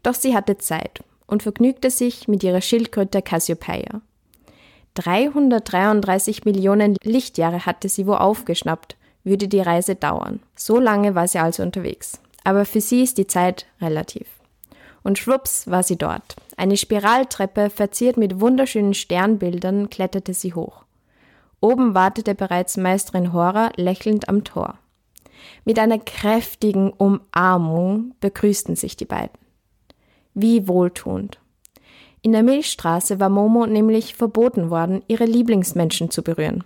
[0.01, 4.01] Doch sie hatte Zeit und vergnügte sich mit ihrer Schildkröte Cassiopeia.
[4.95, 10.41] 333 Millionen Lichtjahre hatte sie wo aufgeschnappt, würde die Reise dauern.
[10.55, 12.19] So lange war sie also unterwegs.
[12.43, 14.27] Aber für sie ist die Zeit relativ.
[15.03, 16.35] Und schwupps war sie dort.
[16.57, 20.83] Eine Spiraltreppe, verziert mit wunderschönen Sternbildern, kletterte sie hoch.
[21.61, 24.77] Oben wartete bereits Meisterin Hora lächelnd am Tor.
[25.63, 29.40] Mit einer kräftigen Umarmung begrüßten sich die beiden.
[30.33, 31.39] Wie wohltuend.
[32.21, 36.63] In der Milchstraße war Momo nämlich verboten worden, ihre Lieblingsmenschen zu berühren.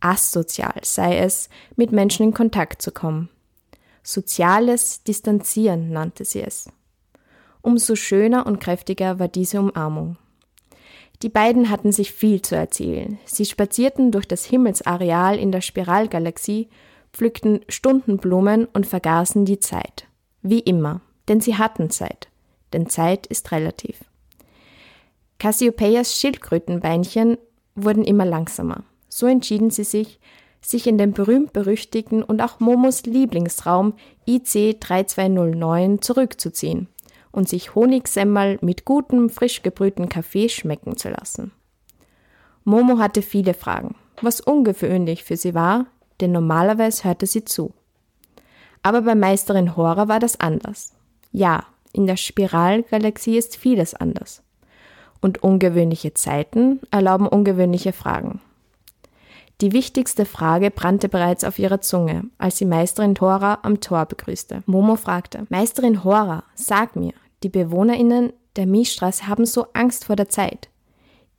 [0.00, 3.28] Asozial sei es, mit Menschen in Kontakt zu kommen.
[4.02, 6.70] Soziales Distanzieren nannte sie es.
[7.60, 10.16] Umso schöner und kräftiger war diese Umarmung.
[11.22, 13.18] Die beiden hatten sich viel zu erzählen.
[13.24, 16.68] Sie spazierten durch das Himmelsareal in der Spiralgalaxie,
[17.12, 20.06] pflückten Stundenblumen und vergaßen die Zeit.
[20.42, 22.27] Wie immer, denn sie hatten Zeit
[22.72, 24.04] denn Zeit ist relativ.
[25.38, 27.38] Cassiopeias Schildkrötenbeinchen
[27.74, 28.84] wurden immer langsamer.
[29.08, 30.18] So entschieden sie sich,
[30.60, 33.94] sich in den berühmt-berüchtigten und auch Momos Lieblingsraum
[34.26, 36.88] IC 3209 zurückzuziehen
[37.30, 41.52] und sich Honigsemmel mit gutem, frisch gebrühten Kaffee schmecken zu lassen.
[42.64, 45.86] Momo hatte viele Fragen, was ungewöhnlich für sie war,
[46.20, 47.72] denn normalerweise hörte sie zu.
[48.82, 50.92] Aber bei Meisterin Hora war das anders.
[51.30, 54.42] Ja, in der Spiralgalaxie ist vieles anders.
[55.20, 58.40] Und ungewöhnliche Zeiten erlauben ungewöhnliche Fragen.
[59.60, 64.62] Die wichtigste Frage brannte bereits auf ihrer Zunge, als sie Meisterin Hora am Tor begrüßte.
[64.66, 70.28] Momo fragte, Meisterin Hora, sag mir, die BewohnerInnen der Milchstraße haben so Angst vor der
[70.28, 70.68] Zeit.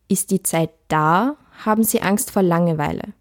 [0.10, 3.14] Ist die Zeit da, haben sie Angst vor Langeweile.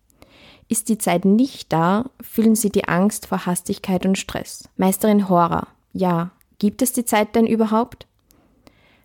[0.69, 4.69] Ist die Zeit nicht da, fühlen sie die Angst vor Hastigkeit und Stress.
[4.77, 8.09] Meisterin Hora, ja, Gibt es die Zeit denn überhaupt?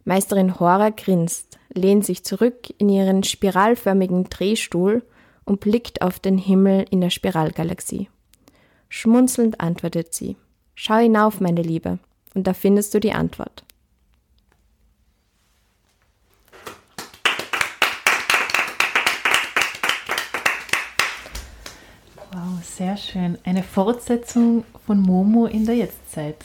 [0.06, 5.04] Meisterin Hora grinst, lehnt sich zurück in ihren spiralförmigen Drehstuhl
[5.46, 8.10] und blickt auf den Himmel in der Spiralgalaxie.
[8.90, 10.36] Schmunzelnd antwortet sie,
[10.74, 12.00] Schau hinauf, meine Liebe,
[12.34, 13.64] und da findest du die Antwort.
[22.32, 23.38] Wow, sehr schön.
[23.44, 26.38] Eine Fortsetzung von Momo in der Jetztzeit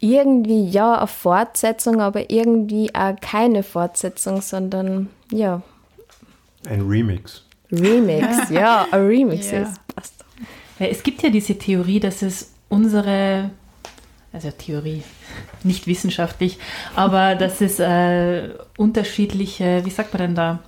[0.00, 5.62] irgendwie ja eine Fortsetzung, aber irgendwie auch keine Fortsetzung, sondern ja.
[6.68, 7.44] Ein Remix.
[7.70, 9.62] Remix, ja, ein Remix ja.
[9.62, 9.80] ist.
[9.94, 10.24] Passt.
[10.78, 13.50] Es gibt ja diese Theorie, dass es unsere,
[14.32, 15.02] also Theorie,
[15.64, 16.58] nicht wissenschaftlich,
[16.94, 20.58] aber dass es äh, unterschiedliche, wie sagt man denn da?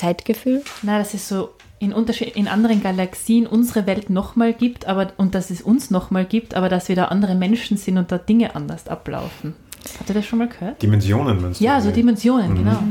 [0.00, 0.62] Zeitgefühl?
[0.82, 1.50] Nein, das ist so
[1.80, 6.26] in, Unterschied in anderen Galaxien unsere Welt nochmal gibt aber, und dass es uns nochmal
[6.26, 9.54] gibt, aber dass wir da andere Menschen sind und da Dinge anders ablaufen.
[9.98, 10.82] Habt ihr das schon mal gehört?
[10.82, 11.64] Dimensionen, meinst du?
[11.64, 12.56] Ja, so Dimensionen, mhm.
[12.56, 12.82] genau.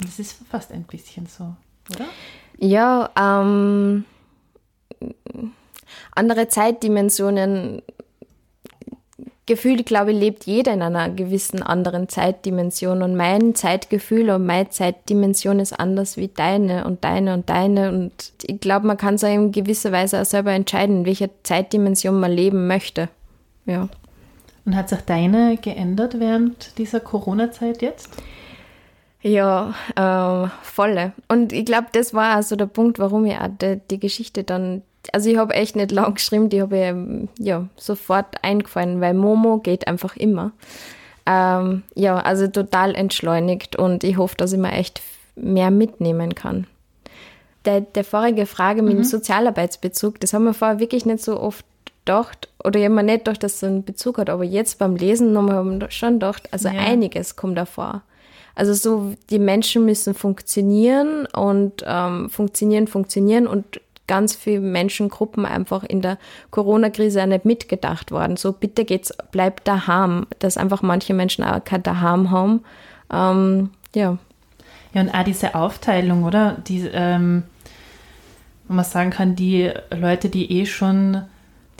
[0.00, 1.54] Das ist fast ein bisschen so,
[1.94, 2.06] oder?
[2.58, 4.04] Ja, ähm,
[6.12, 7.82] andere Zeitdimensionen
[9.46, 14.70] Gefühl, glaube ich, lebt jeder in einer gewissen anderen Zeitdimension und mein Zeitgefühl und meine
[14.70, 19.26] Zeitdimension ist anders wie deine und deine und deine und ich glaube, man kann so
[19.26, 23.10] in gewisser Weise auch selber entscheiden, in welcher Zeitdimension man leben möchte.
[23.66, 23.88] Ja.
[24.64, 28.08] Und hat sich deine geändert während dieser Corona-Zeit jetzt?
[29.20, 31.12] Ja, äh, volle.
[31.28, 34.82] Und ich glaube, das war also der Punkt, warum ich auch die, die Geschichte dann
[35.12, 39.14] also ich habe echt nicht lang geschrieben, die habe ich ähm, ja, sofort eingefallen, weil
[39.14, 40.52] Momo geht einfach immer.
[41.26, 45.00] Ähm, ja, also total entschleunigt und ich hoffe, dass ich mir echt
[45.36, 46.66] mehr mitnehmen kann.
[47.64, 48.98] Der, der vorige Frage mit mhm.
[48.98, 51.64] dem Sozialarbeitsbezug, das haben wir vorher wirklich nicht so oft
[52.04, 54.96] gedacht, oder ich habe mir nicht gedacht, dass es einen Bezug hat, aber jetzt beim
[54.96, 56.78] Lesen haben wir schon gedacht, also ja.
[56.78, 58.02] einiges kommt davor.
[58.54, 65.82] Also so, die Menschen müssen funktionieren und ähm, funktionieren, funktionieren und ganz viele Menschengruppen einfach
[65.82, 66.18] in der
[66.50, 68.36] Corona-Krise auch nicht mitgedacht worden.
[68.36, 72.60] So, bitte geht's, bleibt daheim, dass einfach manche Menschen auch kein daheim haben.
[73.12, 74.18] Ähm, ja.
[74.92, 76.56] Ja, und auch diese Aufteilung, oder?
[76.68, 77.44] Die, ähm,
[78.68, 81.22] wo man sagen kann, die Leute, die eh schon,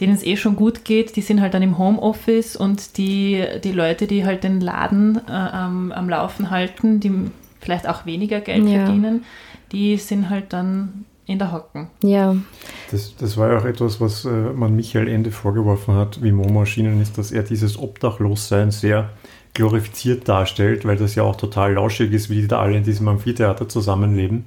[0.00, 3.72] denen es eh schon gut geht, die sind halt dann im Homeoffice und die, die
[3.72, 8.66] Leute, die halt den Laden äh, am, am Laufen halten, die vielleicht auch weniger Geld
[8.66, 8.84] ja.
[8.84, 9.24] verdienen,
[9.72, 11.88] die sind halt dann in der Hocken.
[12.02, 12.36] Ja.
[12.90, 16.60] Das, das war ja auch etwas, was äh, man Michael Ende vorgeworfen hat, wie Momo
[16.60, 19.10] erschienen ist, dass er dieses Obdachlossein sehr
[19.54, 23.08] glorifiziert darstellt, weil das ja auch total lauschig ist, wie die da alle in diesem
[23.08, 24.44] Amphitheater zusammenleben.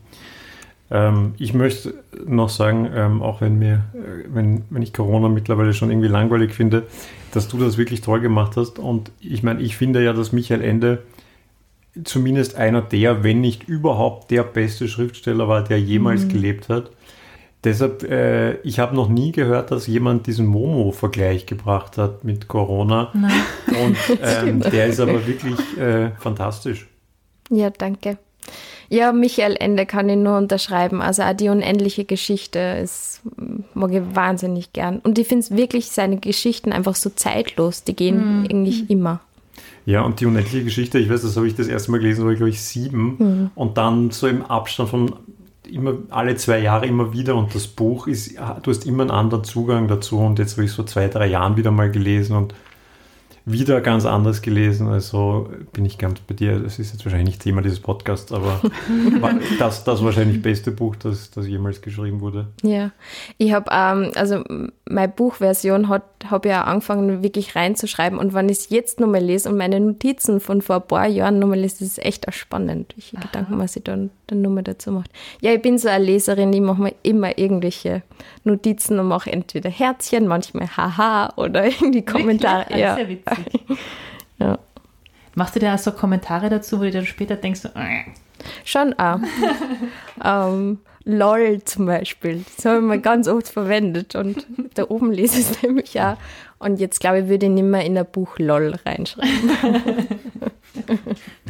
[0.92, 5.74] Ähm, ich möchte noch sagen, ähm, auch wenn mir, äh, wenn, wenn ich Corona mittlerweile
[5.74, 6.84] schon irgendwie langweilig finde,
[7.32, 8.80] dass du das wirklich toll gemacht hast.
[8.80, 11.04] Und ich meine, ich finde ja, dass Michael Ende
[12.04, 16.30] zumindest einer der, wenn nicht überhaupt der beste Schriftsteller war, der jemals mhm.
[16.30, 16.92] gelebt hat.
[17.64, 23.12] Deshalb, äh, ich habe noch nie gehört, dass jemand diesen Momo-Vergleich gebracht hat mit Corona.
[23.14, 23.32] Nein.
[23.84, 26.88] Und ähm, der ist aber wirklich äh, fantastisch.
[27.50, 28.18] Ja, danke.
[28.90, 31.02] Ja, Michael Ende kann ich nur unterschreiben.
[31.02, 33.22] Also auch die unendliche Geschichte ist,
[33.74, 35.00] mag ich wahnsinnig gern.
[35.00, 37.84] Und ich finde es wirklich seine Geschichten einfach so zeitlos.
[37.84, 38.46] Die gehen mhm.
[38.46, 39.20] eigentlich immer.
[39.88, 42.32] Ja, und die unendliche Geschichte, ich weiß, das habe ich das erste Mal gelesen, war
[42.34, 43.16] ich glaube ich sieben.
[43.18, 43.52] Mhm.
[43.56, 45.14] Und dann so im Abstand von
[45.66, 49.46] immer alle zwei Jahre immer wieder und das Buch ist, du hast immer einen anderen
[49.46, 52.54] Zugang dazu und jetzt habe ich es vor zwei, drei Jahren wieder mal gelesen und
[53.50, 54.90] wieder ganz anders gelesen.
[54.90, 56.60] Also bin ich ganz bei dir.
[56.60, 58.62] Das ist jetzt wahrscheinlich nicht Thema dieses Podcasts, aber
[59.60, 62.48] das, das wahrscheinlich beste Buch, das, das jemals geschrieben wurde.
[62.62, 62.92] Ja,
[63.38, 64.44] ich habe, ähm, also
[64.86, 66.04] meine Buchversion habe
[66.44, 68.20] ich ja angefangen, wirklich reinzuschreiben.
[68.20, 71.40] Und wenn ich es jetzt nochmal lese und meine Notizen von vor ein paar Jahren
[71.40, 73.26] nochmal lese, ist es echt spannend, welche Aha.
[73.26, 75.12] Gedanken man sich dann, dann nochmal dazu macht.
[75.42, 78.04] Ja, ich bin so eine Leserin, ich mache mir immer irgendwelche
[78.44, 82.66] Notizen und mache entweder Herzchen, manchmal Haha oder irgendwie Kommentare.
[82.70, 82.80] Wirklich?
[82.80, 82.96] Ja.
[82.96, 83.62] Sehr witzig.
[84.40, 84.60] ja.
[85.36, 88.04] Machst du da so Kommentare dazu, wo du dann später denkst, äh.
[88.64, 89.20] Schon auch.
[90.24, 92.44] ähm, LOL zum Beispiel.
[92.56, 96.18] Das habe ich mal ganz oft verwendet und da oben lese ich es nämlich auch.
[96.60, 99.52] Und jetzt glaube ich, würde ich nicht mehr in ein Buch LOL reinschreiben.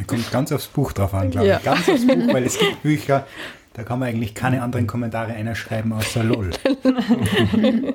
[0.08, 1.62] Kommt ganz aufs Buch drauf an, glaube ich.
[1.62, 3.26] Ganz aufs Buch, weil es gibt Bücher,
[3.74, 6.50] da kann man eigentlich keine anderen Kommentare einschreiben außer LOL.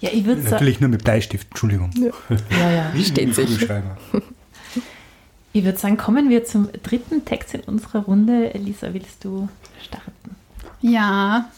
[0.00, 1.90] Ja, ich würde Natürlich nur mit Bleistift, Entschuldigung.
[1.96, 2.12] Ja,
[2.56, 3.04] ja, ja.
[3.04, 3.68] steht sich.
[5.54, 8.54] Ich würde sagen, kommen wir zum dritten Text in unserer Runde.
[8.54, 9.48] Elisa, willst du
[9.82, 10.36] starten?
[10.82, 11.50] Ja,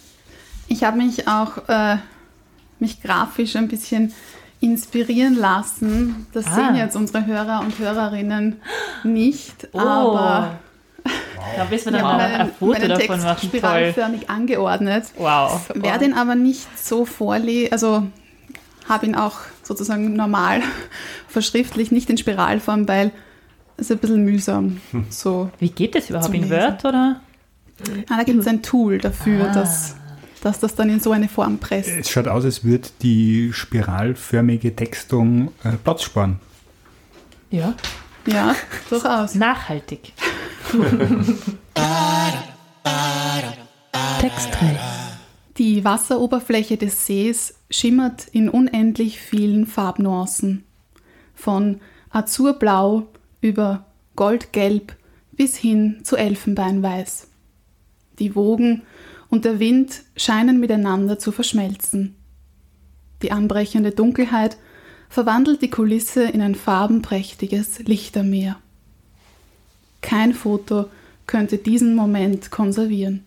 [0.69, 1.97] ich habe mich auch äh,
[2.79, 4.15] mich grafisch ein bisschen
[4.61, 6.27] inspirieren lassen.
[6.33, 6.55] Das ah.
[6.55, 8.61] sehen jetzt unsere Hörer und Hörerinnen
[9.05, 9.79] nicht, oh.
[9.79, 10.59] aber
[11.57, 13.49] da müssen wir dann mal ein Foto davon Text machen.
[13.49, 14.37] spiralförmig Toll.
[14.37, 15.05] angeordnet.
[15.17, 15.71] Wow.
[15.75, 18.07] Werde ihn aber nicht so vorlesen, also
[18.89, 20.63] habe ihn auch sozusagen normal
[21.29, 23.13] verschriftlich, nicht in Spiralform, weil
[23.77, 25.07] es ein bisschen mühsam hm.
[25.09, 25.51] so.
[25.59, 27.21] Wie geht das überhaupt in Word oder?
[28.11, 29.55] Ah, da gibt es ein Tool dafür, ah.
[29.55, 29.97] dass,
[30.41, 31.89] dass das dann in so eine Form presst.
[31.89, 36.41] Es schaut aus, als würde die spiralförmige Textung äh, Platz sparen.
[37.51, 37.75] Ja.
[38.27, 38.55] Ja,
[38.91, 39.35] durchaus.
[39.35, 40.13] Nachhaltig.
[44.21, 44.79] Text 3.
[45.57, 50.65] Die Wasseroberfläche des Sees schimmert in unendlich vielen Farbnuancen.
[51.35, 53.07] Von Azurblau
[53.41, 54.97] über Goldgelb
[55.33, 57.29] bis hin zu Elfenbeinweiß.
[58.19, 58.83] Die Wogen
[59.31, 62.17] und der Wind scheinen miteinander zu verschmelzen.
[63.23, 64.57] Die anbrechende Dunkelheit
[65.09, 68.59] verwandelt die Kulisse in ein farbenprächtiges Lichtermeer.
[70.01, 70.87] Kein Foto
[71.27, 73.25] könnte diesen Moment konservieren.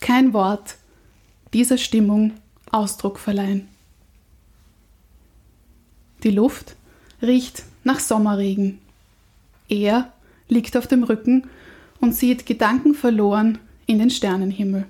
[0.00, 0.76] kein Wort
[1.52, 2.32] dieser Stimmung
[2.70, 3.68] Ausdruck verleihen.
[6.24, 6.76] Die Luft
[7.22, 8.80] riecht nach Sommerregen.
[9.68, 10.12] Er
[10.48, 11.46] liegt auf dem Rücken
[12.00, 14.86] und sieht gedankenverloren in den Sternenhimmel.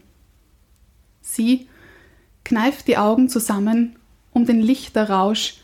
[1.20, 1.68] Sie
[2.44, 3.96] kneift die Augen zusammen,
[4.32, 5.58] um den Lichterrausch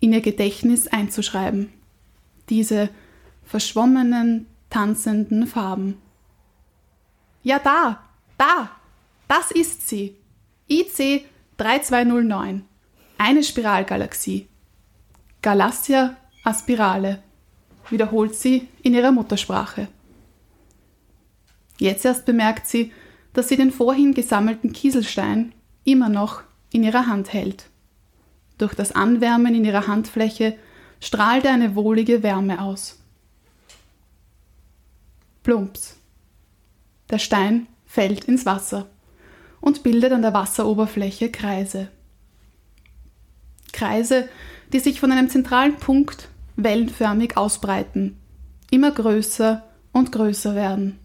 [0.00, 1.72] in ihr Gedächtnis einzuschreiben.
[2.48, 2.90] Diese
[3.44, 5.98] verschwommenen, tanzenden Farben.
[7.42, 8.00] Ja, da,
[8.36, 8.70] da,
[9.28, 10.16] das ist sie.
[10.68, 11.24] IC
[11.56, 12.64] 3209,
[13.18, 14.48] eine Spiralgalaxie.
[15.42, 17.22] Galassia aspirale,
[17.88, 19.88] wiederholt sie in ihrer Muttersprache.
[21.78, 22.92] Jetzt erst bemerkt sie,
[23.32, 25.52] dass sie den vorhin gesammelten Kieselstein
[25.84, 27.66] immer noch in ihrer Hand hält.
[28.58, 30.56] Durch das Anwärmen in ihrer Handfläche
[31.00, 32.98] strahlte eine wohlige Wärme aus.
[35.42, 35.96] Plumps.
[37.10, 38.88] Der Stein fällt ins Wasser
[39.60, 41.88] und bildet an der Wasseroberfläche Kreise.
[43.72, 44.28] Kreise,
[44.72, 48.16] die sich von einem zentralen Punkt wellenförmig ausbreiten,
[48.70, 49.62] immer größer
[49.92, 50.98] und größer werden.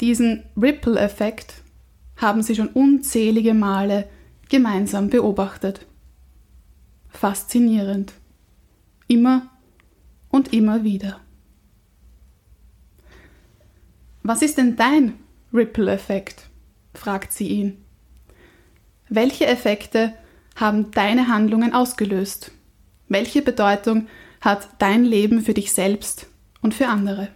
[0.00, 1.62] Diesen Ripple-Effekt
[2.16, 4.08] haben sie schon unzählige Male
[4.48, 5.86] gemeinsam beobachtet.
[7.08, 8.12] Faszinierend.
[9.06, 9.50] Immer
[10.30, 11.20] und immer wieder.
[14.22, 15.14] Was ist denn dein
[15.52, 16.48] Ripple-Effekt?
[16.94, 17.84] fragt sie ihn.
[19.08, 20.14] Welche Effekte
[20.56, 22.52] haben deine Handlungen ausgelöst?
[23.08, 24.08] Welche Bedeutung
[24.40, 26.26] hat dein Leben für dich selbst
[26.62, 27.28] und für andere?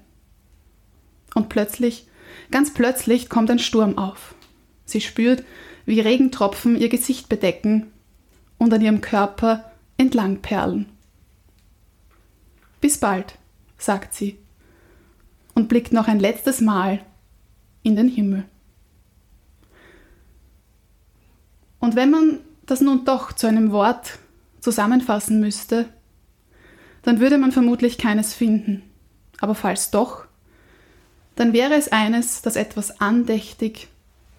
[1.34, 2.07] Und plötzlich,
[2.50, 4.34] ganz plötzlich kommt ein Sturm auf.
[4.84, 5.44] Sie spürt,
[5.86, 7.92] wie Regentropfen ihr Gesicht bedecken
[8.58, 10.86] und an ihrem Körper entlang perlen.
[12.80, 13.36] Bis bald,
[13.76, 14.38] sagt sie
[15.54, 17.00] und blickt noch ein letztes Mal
[17.82, 18.44] in den Himmel.
[21.80, 24.18] Und wenn man das nun doch zu einem Wort
[24.60, 25.88] zusammenfassen müsste,
[27.02, 28.82] dann würde man vermutlich keines finden.
[29.40, 30.27] Aber falls doch,
[31.38, 33.86] dann wäre es eines, das etwas andächtig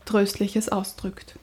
[0.03, 1.35] Tröstliches ausdrückt.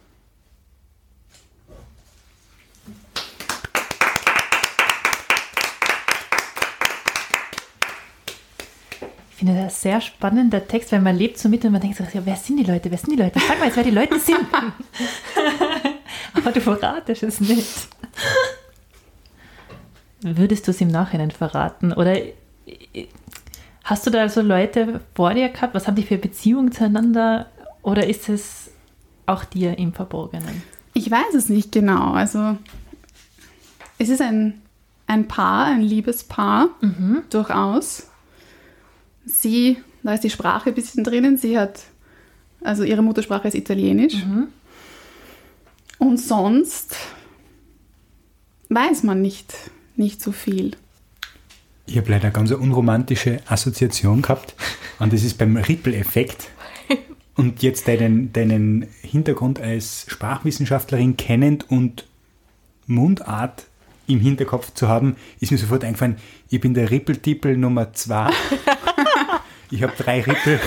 [9.30, 11.96] Ich finde das ein sehr spannender Text, weil man lebt so mit und man denkt
[11.96, 12.90] so, ja, wer sind die Leute?
[12.90, 13.38] Wer sind die Leute?
[13.38, 14.40] Sag mal jetzt, wer die Leute sind.
[16.34, 17.88] Aber du verratest es nicht.
[20.20, 21.92] Würdest du es im Nachhinein verraten?
[21.92, 22.16] Oder
[23.86, 25.74] hast du da so Leute vor dir gehabt?
[25.74, 27.46] Was haben die für Beziehungen zueinander?
[27.82, 28.70] Oder ist es
[29.26, 30.62] auch dir im Verborgenen?
[30.92, 32.12] Ich weiß es nicht genau.
[32.12, 32.58] Also
[33.98, 34.60] es ist ein,
[35.06, 37.22] ein Paar, ein Liebespaar, mhm.
[37.30, 38.08] durchaus.
[39.24, 41.84] Sie, da ist die Sprache ein bisschen drinnen, sie hat,
[42.62, 44.24] also ihre Muttersprache ist Italienisch.
[44.24, 44.48] Mhm.
[45.98, 46.96] Und sonst
[48.68, 49.54] weiß man nicht,
[49.94, 50.76] nicht so viel.
[51.86, 54.54] Ich habe leider eine ganz unromantische Assoziation gehabt
[54.98, 56.48] und das ist beim Ripple-Effekt.
[57.36, 62.06] Und jetzt deinen, deinen Hintergrund als Sprachwissenschaftlerin kennend und
[62.86, 63.66] Mundart
[64.06, 66.16] im Hinterkopf zu haben, ist mir sofort eingefallen,
[66.48, 68.30] ich bin der Rippeltippel Nummer zwei.
[69.70, 70.60] ich habe drei Rippel.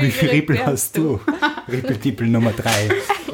[0.00, 1.20] Wie viele Rippel hast du?
[1.68, 2.88] Rippeltippel Nummer drei.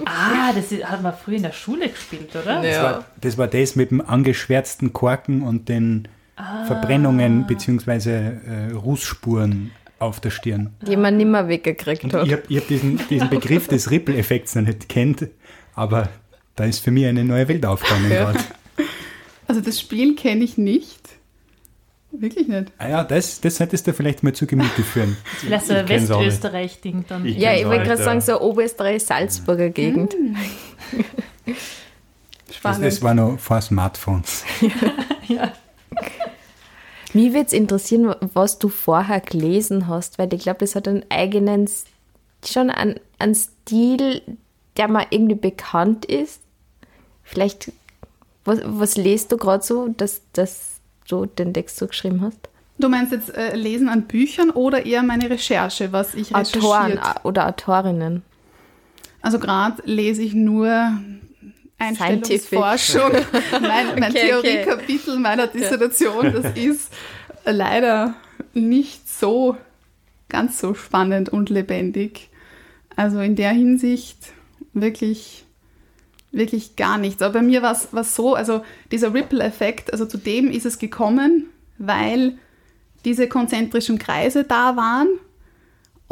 [0.07, 2.65] Ah, das hat man früher in der Schule gespielt, oder?
[2.65, 2.71] Ja.
[2.71, 6.09] Das, war, das war das mit dem angeschwärzten Korken und den
[6.43, 6.65] ah.
[6.65, 8.11] Verbrennungen bzw.
[8.11, 10.75] Äh, Rußspuren auf der Stirn.
[10.87, 12.27] Die man nimmer weggekriegt hat.
[12.27, 15.29] Ich habe hab diesen, diesen Begriff des Ripple-Effekts noch nicht kennt,
[15.75, 16.09] aber
[16.57, 18.33] da ist für mich eine neue Welt aufgegangen ja.
[19.47, 21.01] Also das Spiel kenne ich nicht.
[22.11, 22.73] Wirklich nicht.
[22.77, 25.17] Ah ja, das, das hättest du vielleicht mal zu Gemüte führen.
[25.39, 27.25] Vielleicht so ein Westösterreich-Ding dann.
[27.25, 30.15] Ich ja, ich wollte gerade sagen, so Oberösterreich-Salzburger Gegend.
[30.15, 30.37] Mm.
[32.53, 32.85] Spannend.
[32.85, 34.45] Das, das war noch vor Smartphones.
[35.29, 35.53] ja.
[37.14, 41.05] Mich würde es interessieren, was du vorher gelesen hast, weil ich glaube, das hat einen
[41.11, 41.68] eigenen,
[42.44, 44.23] schon einen, einen Stil,
[44.77, 46.40] der mal irgendwie bekannt ist.
[47.23, 47.73] Vielleicht,
[48.44, 52.48] was, was lest du gerade so, dass, dass du den Text so geschrieben hast?
[52.79, 57.46] Du meinst jetzt äh, Lesen an Büchern oder eher meine Recherche, was ich Autoren oder
[57.46, 58.23] Autorinnen?
[59.21, 60.98] Also gerade lese ich nur
[61.83, 63.13] Einstellungsforschung.
[63.53, 65.21] mein, mein okay, Theoriekapitel okay.
[65.21, 66.93] meiner Dissertation, das ist
[67.45, 68.15] leider
[68.55, 69.57] nicht so
[70.29, 72.31] ganz so spannend und lebendig.
[72.97, 74.19] Also in der Hinsicht
[74.73, 75.45] wirklich,
[76.31, 77.23] wirklich gar nichts.
[77.23, 81.47] Aber bei mir war es so, also dieser Ripple-Effekt, also zu dem ist es gekommen,
[81.79, 82.39] weil
[83.05, 85.09] diese konzentrischen Kreise da waren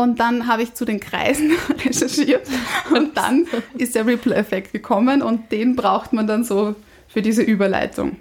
[0.00, 1.52] Und dann habe ich zu den Kreisen
[1.84, 2.46] recherchiert
[2.94, 3.46] und dann
[3.76, 6.74] ist der Ripple-Effekt gekommen und den braucht man dann so
[7.06, 8.16] für diese Überleitung.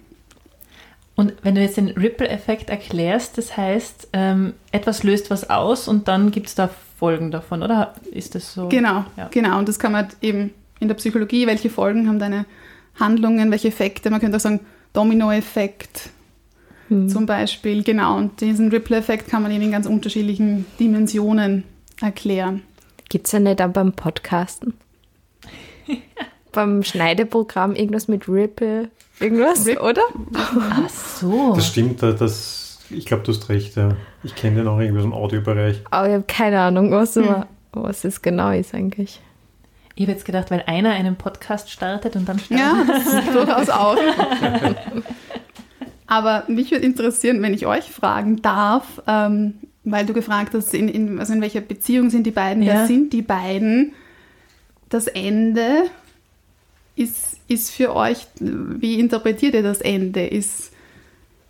[1.15, 6.09] Und wenn du jetzt den Ripple-Effekt erklärst, das heißt, ähm, etwas löst was aus und
[6.09, 8.67] dann gibt es da Folgen davon, oder ist das so?
[8.67, 9.29] Genau, Ja.
[9.31, 9.57] genau.
[9.57, 10.51] Und das kann man halt eben
[10.81, 12.45] in der Psychologie, welche Folgen haben deine
[12.99, 14.59] Handlungen, welche Effekte, man könnte auch sagen
[14.91, 16.09] Domino-Effekt
[16.89, 18.17] zum Beispiel, genau.
[18.17, 21.63] Und diesen Ripple-Effekt kann man eben in ganz unterschiedlichen Dimensionen
[22.01, 22.63] erklären.
[23.09, 24.73] Gibt es ja nicht auch beim Podcasten?
[26.51, 28.89] beim Schneideprogramm irgendwas mit Ripple,
[29.19, 30.01] irgendwas, Rip- oder?
[30.35, 31.53] Ach so.
[31.55, 33.75] Das stimmt, da- das, ich glaube, du hast recht.
[33.75, 33.95] Ja.
[34.23, 35.81] Ich kenne den auch irgendwie aus dem Audiobereich.
[35.91, 39.21] Aber ich habe keine Ahnung, was, immer, was es genau ist eigentlich.
[39.95, 43.33] Ich habe jetzt gedacht, weil einer einen Podcast startet und dann startet Ja, das ist
[43.35, 43.97] durchaus auch.
[46.07, 50.87] Aber mich würde interessieren, wenn ich euch fragen darf, ähm, weil du gefragt hast, in,
[50.89, 52.73] in, also in welcher Beziehung sind die beiden, Ja.
[52.73, 53.93] wer sind die beiden?
[54.89, 55.83] Das Ende
[56.95, 60.25] ist, ist für euch, wie interpretiert ihr das Ende?
[60.27, 60.71] Ist,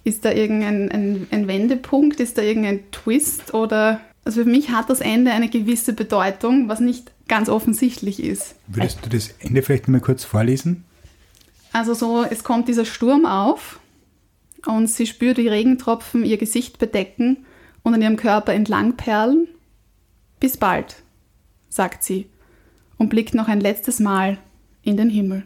[0.03, 2.19] ist da irgendein ein, ein Wendepunkt?
[2.19, 3.53] Ist da irgendein Twist?
[3.53, 8.55] Oder, also für mich hat das Ende eine gewisse Bedeutung, was nicht ganz offensichtlich ist.
[8.67, 10.84] Würdest du das Ende vielleicht mal kurz vorlesen?
[11.71, 13.80] Also so, es kommt dieser Sturm auf
[14.65, 17.45] und sie spürt, wie Regentropfen ihr Gesicht bedecken
[17.89, 19.47] und an ihrem Körper entlang perlen.
[20.39, 21.01] Bis bald,
[21.69, 22.29] sagt sie
[22.97, 24.37] und blickt noch ein letztes Mal
[24.83, 25.43] in den Himmel.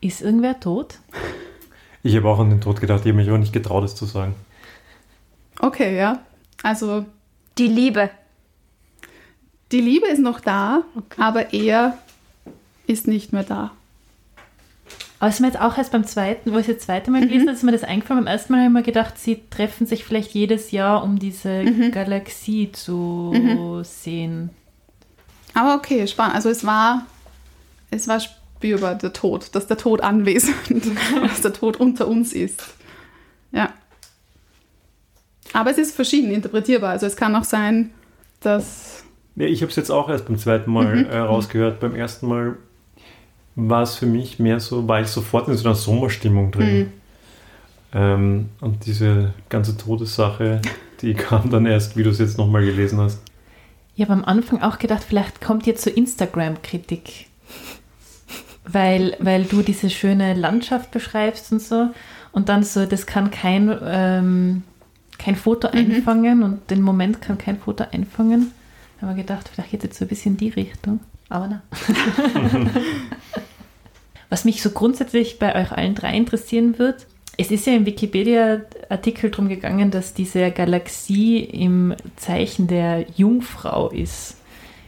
[0.00, 0.98] Ist irgendwer tot?
[2.02, 4.04] Ich habe auch an den Tod gedacht, ich habe mich aber nicht getraut, es zu
[4.06, 4.34] sagen.
[5.60, 6.18] Okay, ja.
[6.62, 7.06] Also
[7.58, 8.10] Die Liebe.
[9.72, 10.82] die Liebe ist noch da,
[11.16, 11.96] aber er
[12.86, 13.70] ist nicht mehr da.
[15.20, 17.46] Aber es ist mir jetzt auch erst beim zweiten, wo ich das zweite Mal gelesen
[17.46, 18.24] habe, ist mir das eingefallen.
[18.24, 21.64] Beim ersten Mal habe ich mir gedacht, sie treffen sich vielleicht jedes Jahr, um diese
[21.92, 24.50] Galaxie zu sehen.
[25.54, 26.34] Aber okay, spannend.
[26.34, 27.06] Also es war,
[27.90, 30.56] es war spürbar, der Tod, dass der Tod anwesend,
[31.22, 32.62] dass der Tod unter uns ist.
[33.52, 33.72] Ja.
[35.52, 36.90] Aber es ist verschieden interpretierbar.
[36.90, 37.90] Also es kann auch sein,
[38.40, 39.04] dass...
[39.36, 41.80] Ja, ich habe es jetzt auch erst beim zweiten Mal äh, rausgehört.
[41.80, 42.56] Beim ersten Mal
[43.56, 46.92] war es für mich mehr so, war ich sofort in so einer Sommerstimmung drin.
[47.92, 50.60] Ähm, und diese ganze Todessache,
[51.00, 53.22] die kam dann erst, wie du es jetzt nochmal gelesen hast.
[53.94, 57.26] Ich habe am Anfang auch gedacht, vielleicht kommt jetzt so Instagram-Kritik.
[58.66, 61.90] Weil, weil du diese schöne Landschaft beschreibst und so.
[62.32, 64.62] Und dann so, das kann kein, ähm,
[65.18, 68.50] kein Foto einfangen und den Moment kann kein Foto einfangen.
[69.00, 71.00] Wir gedacht, vielleicht geht es jetzt so ein bisschen in die Richtung.
[71.28, 71.62] Aber na.
[74.30, 77.06] Was mich so grundsätzlich bei euch allen drei interessieren wird,
[77.36, 84.36] es ist ja im Wikipedia-Artikel drum gegangen, dass diese Galaxie im Zeichen der Jungfrau ist.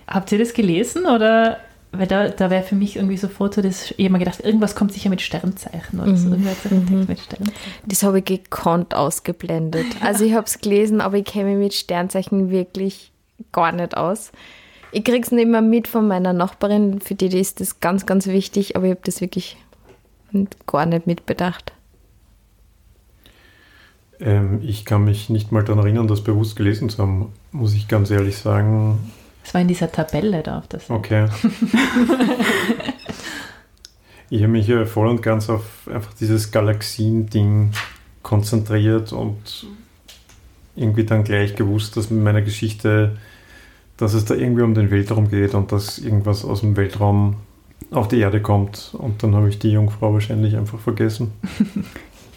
[0.07, 1.59] Habt ihr das gelesen oder?
[1.93, 4.75] Weil da, da wäre für mich irgendwie sofort so das, ich habe mir gedacht, irgendwas
[4.75, 6.31] kommt sicher mit Sternzeichen oder so.
[6.31, 6.71] Einen Text
[7.09, 7.53] mit Sternzeichen.
[7.87, 9.87] Das habe ich gekonnt ausgeblendet.
[10.01, 13.13] Also ich habe es gelesen, aber ich kenne mich mit Sternzeichen wirklich
[13.53, 14.31] gar nicht aus.
[14.97, 18.77] Ich krieg's nicht mehr mit von meiner Nachbarin, für die ist das ganz, ganz wichtig,
[18.77, 19.59] aber ich habe das wirklich
[20.67, 21.75] gar nicht mitbedacht.
[24.19, 27.89] Ähm, ich kann mich nicht mal daran erinnern, das bewusst gelesen zu haben, muss ich
[27.89, 29.13] ganz ehrlich sagen.
[29.45, 30.89] Das war in dieser Tabelle da auf das.
[30.89, 31.29] Okay.
[34.31, 37.73] ich habe mich voll und ganz auf einfach dieses Galaxien-Ding
[38.23, 39.67] konzentriert und
[40.75, 43.19] irgendwie dann gleich gewusst, dass mit meiner Geschichte,
[43.97, 47.37] dass es da irgendwie um den Weltraum geht und dass irgendwas aus dem Weltraum
[47.91, 48.95] auf die Erde kommt.
[48.99, 51.33] Und dann habe ich die Jungfrau wahrscheinlich einfach vergessen.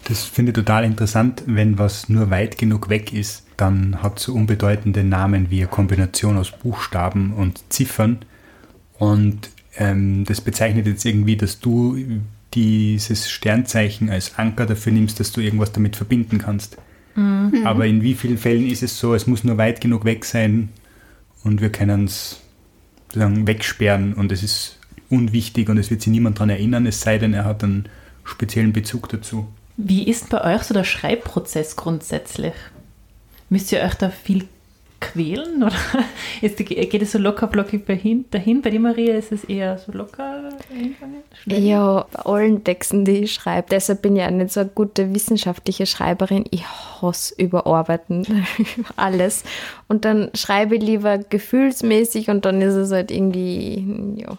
[0.06, 4.24] Das finde ich total interessant, wenn was nur weit genug weg ist, dann hat es
[4.24, 8.18] so unbedeutende Namen wie eine Kombination aus Buchstaben und Ziffern.
[8.98, 11.96] Und ähm, das bezeichnet jetzt irgendwie, dass du
[12.56, 16.78] dieses Sternzeichen als Anker dafür nimmst, dass du irgendwas damit verbinden kannst.
[17.66, 20.70] Aber in wie vielen Fällen ist es so, es muss nur weit genug weg sein
[21.44, 22.40] und wir können es
[23.14, 24.78] wegsperren und es ist
[25.10, 27.90] unwichtig und es wird sich niemand daran erinnern, es sei denn, er hat einen
[28.24, 29.48] speziellen Bezug dazu.
[29.78, 32.54] Wie ist bei euch so der Schreibprozess grundsätzlich?
[33.50, 34.48] Müsst ihr euch da viel
[35.00, 35.76] quälen oder
[36.42, 38.26] ist, geht es so locker flockig dahin?
[38.62, 40.50] Bei dir, Maria, ist es eher so locker?
[41.46, 43.68] Ja, bei allen Texten, die ich schreibe.
[43.72, 46.46] Deshalb bin ich auch nicht so eine gute wissenschaftliche Schreiberin.
[46.52, 48.46] Ich hasse Überarbeiten,
[48.96, 49.44] alles.
[49.88, 54.38] Und dann schreibe ich lieber gefühlsmäßig und dann ist es halt irgendwie, ja,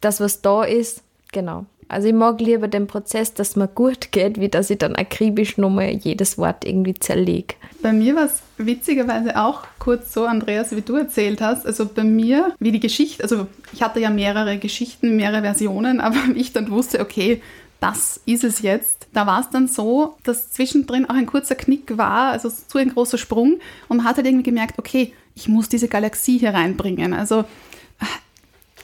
[0.00, 1.66] das, was da ist, genau.
[1.88, 5.58] Also ich mag lieber den Prozess, dass mir gut geht, wie dass ich dann akribisch
[5.58, 7.54] nochmal jedes Wort irgendwie zerlege.
[7.82, 11.66] Bei mir war es witzigerweise auch kurz so, Andreas, wie du erzählt hast.
[11.66, 16.18] Also bei mir, wie die Geschichte, also ich hatte ja mehrere Geschichten, mehrere Versionen, aber
[16.34, 17.42] ich dann wusste, okay,
[17.80, 19.08] das ist es jetzt.
[19.12, 22.88] Da war es dann so, dass zwischendrin auch ein kurzer Knick war, also zu ein
[22.94, 27.12] großer Sprung und man hat halt irgendwie gemerkt, okay, ich muss diese Galaxie hier reinbringen.
[27.12, 27.44] Also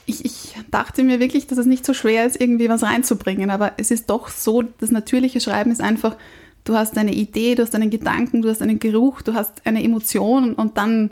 [0.05, 3.73] ich, ich, dachte mir wirklich, dass es nicht so schwer ist, irgendwie was reinzubringen, aber
[3.77, 6.15] es ist doch so, das natürliche Schreiben ist einfach,
[6.63, 9.83] du hast eine Idee, du hast einen Gedanken, du hast einen Geruch, du hast eine
[9.83, 11.11] Emotion und dann,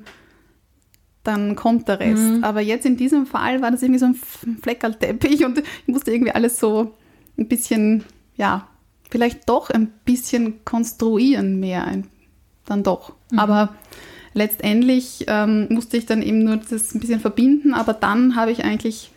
[1.23, 2.21] dann kommt der Rest.
[2.21, 2.43] Mhm.
[2.43, 4.15] Aber jetzt in diesem Fall war das irgendwie so ein
[4.61, 6.95] Fleckerlteppich und ich musste irgendwie alles so
[7.37, 8.03] ein bisschen,
[8.35, 8.67] ja,
[9.09, 12.03] vielleicht doch ein bisschen konstruieren mehr,
[12.65, 13.13] dann doch.
[13.31, 13.39] Mhm.
[13.39, 13.75] Aber
[14.33, 18.63] letztendlich ähm, musste ich dann eben nur das ein bisschen verbinden, aber dann habe ich
[18.63, 19.11] eigentlich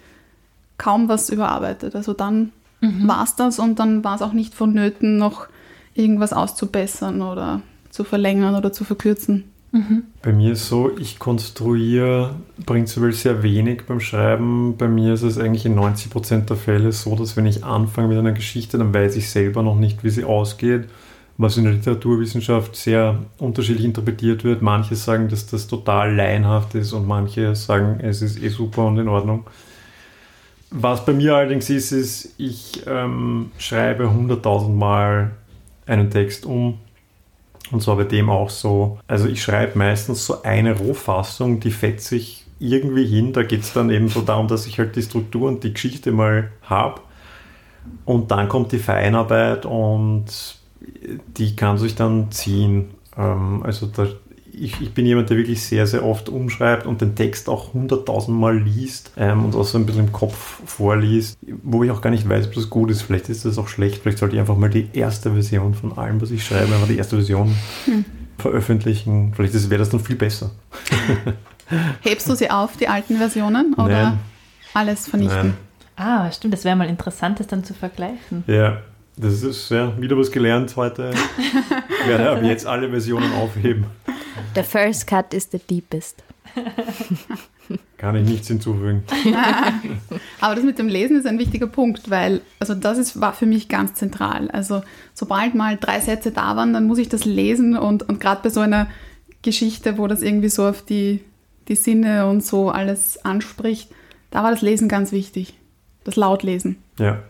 [0.79, 1.95] kaum was überarbeitet.
[1.95, 3.07] Also dann mhm.
[3.07, 5.47] war es das und dann war es auch nicht vonnöten, noch
[5.95, 9.45] irgendwas auszubessern oder zu verlängern oder zu verkürzen.
[9.73, 10.05] Mhm.
[10.21, 12.35] Bei mir ist so, ich konstruiere
[12.67, 14.77] prinzipiell sehr wenig beim Schreiben.
[14.77, 18.19] Bei mir ist es eigentlich in 90% der Fälle so, dass wenn ich anfange mit
[18.19, 20.89] einer Geschichte, dann weiß ich selber noch nicht, wie sie ausgeht
[21.43, 24.62] was in der Literaturwissenschaft sehr unterschiedlich interpretiert wird.
[24.62, 28.99] Manche sagen, dass das total laienhaft ist und manche sagen, es ist eh super und
[28.99, 29.45] in Ordnung.
[30.70, 35.32] Was bei mir allerdings ist, ist, ich ähm, schreibe 100.000 Mal
[35.86, 36.78] einen Text um
[37.72, 38.99] und zwar bei dem auch so.
[39.07, 43.32] Also ich schreibe meistens so eine Rohfassung, die fetzt sich irgendwie hin.
[43.32, 46.12] Da geht es dann eben so darum, dass ich halt die Struktur und die Geschichte
[46.12, 47.01] mal habe.
[48.05, 50.26] Und dann kommt die Feinarbeit und
[51.37, 52.91] die kann sich dann ziehen.
[53.16, 54.07] Ähm, also da,
[54.53, 58.39] ich, ich, bin jemand, der wirklich sehr, sehr oft umschreibt und den Text auch hunderttausend
[58.39, 62.11] Mal liest ähm, und auch so ein bisschen im Kopf vorliest, wo ich auch gar
[62.11, 63.03] nicht weiß, ob das gut ist.
[63.03, 64.03] Vielleicht ist das auch schlecht.
[64.03, 66.99] Vielleicht sollte ich einfach mal die erste Version von allem, was ich schreibe, einfach die
[66.99, 67.55] erste Version
[67.87, 68.05] hm.
[68.39, 69.33] veröffentlichen.
[69.35, 70.51] Vielleicht wäre das dann viel besser.
[72.01, 74.18] Hebst du sie auf, die alten Versionen, oder Nein.
[74.74, 75.39] alles vernichten?
[75.39, 75.55] Nein.
[75.97, 78.45] Ah, stimmt, das wäre mal interessant, das dann zu vergleichen.
[78.47, 78.83] Ja,
[79.17, 81.13] das ist ja wieder was gelernt heute.
[82.01, 83.87] Ich werde ab jetzt alle Versionen aufheben.
[84.55, 86.23] The first cut is the deepest.
[87.97, 89.05] Kann ich nichts hinzufügen.
[90.41, 93.47] Aber das mit dem Lesen ist ein wichtiger Punkt, weil also das ist, war für
[93.47, 94.51] mich ganz zentral.
[94.51, 94.83] Also
[95.15, 98.51] sobald mal drei Sätze da waren, dann muss ich das lesen und, und gerade bei
[98.51, 98.89] so einer
[99.43, 101.23] Geschichte, wo das irgendwie so auf die,
[101.69, 103.91] die Sinne und so alles anspricht,
[104.31, 105.55] da war das Lesen ganz wichtig.
[106.05, 106.79] Das Lautlesen.
[106.99, 107.23] Ja.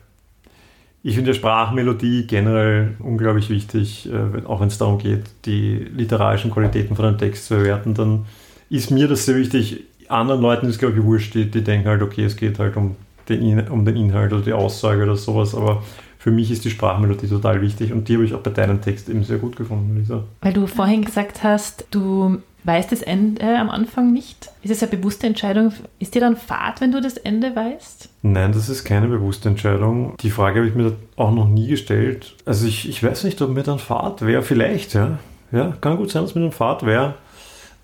[1.04, 6.94] Ich finde Sprachmelodie generell unglaublich wichtig, äh, auch wenn es darum geht, die literarischen Qualitäten
[6.94, 7.94] von einem Text zu bewerten.
[7.94, 8.26] Dann
[8.70, 9.84] ist mir das sehr wichtig.
[10.08, 12.96] Anderen Leuten ist, glaube ich, wurscht, die, die denken halt, okay, es geht halt um
[13.28, 15.82] den, um den Inhalt oder die Aussage oder sowas, aber
[16.18, 19.08] für mich ist die Sprachmelodie total wichtig und die habe ich auch bei deinem Text
[19.08, 20.22] eben sehr gut gefunden, Lisa.
[20.40, 24.50] Weil du vorhin gesagt hast, du weißt das Ende am Anfang nicht.
[24.62, 25.72] Ist es eine bewusste Entscheidung?
[25.98, 28.08] Ist dir dann Fahrt, wenn du das Ende weißt?
[28.22, 30.16] Nein, das ist keine bewusste Entscheidung.
[30.20, 32.36] Die Frage habe ich mir auch noch nie gestellt.
[32.44, 34.42] Also ich, ich weiß nicht, ob mir dann Fahrt wäre.
[34.42, 35.18] Vielleicht, ja.
[35.50, 37.14] Ja, kann gut sein, dass mir dann Fahrt wäre.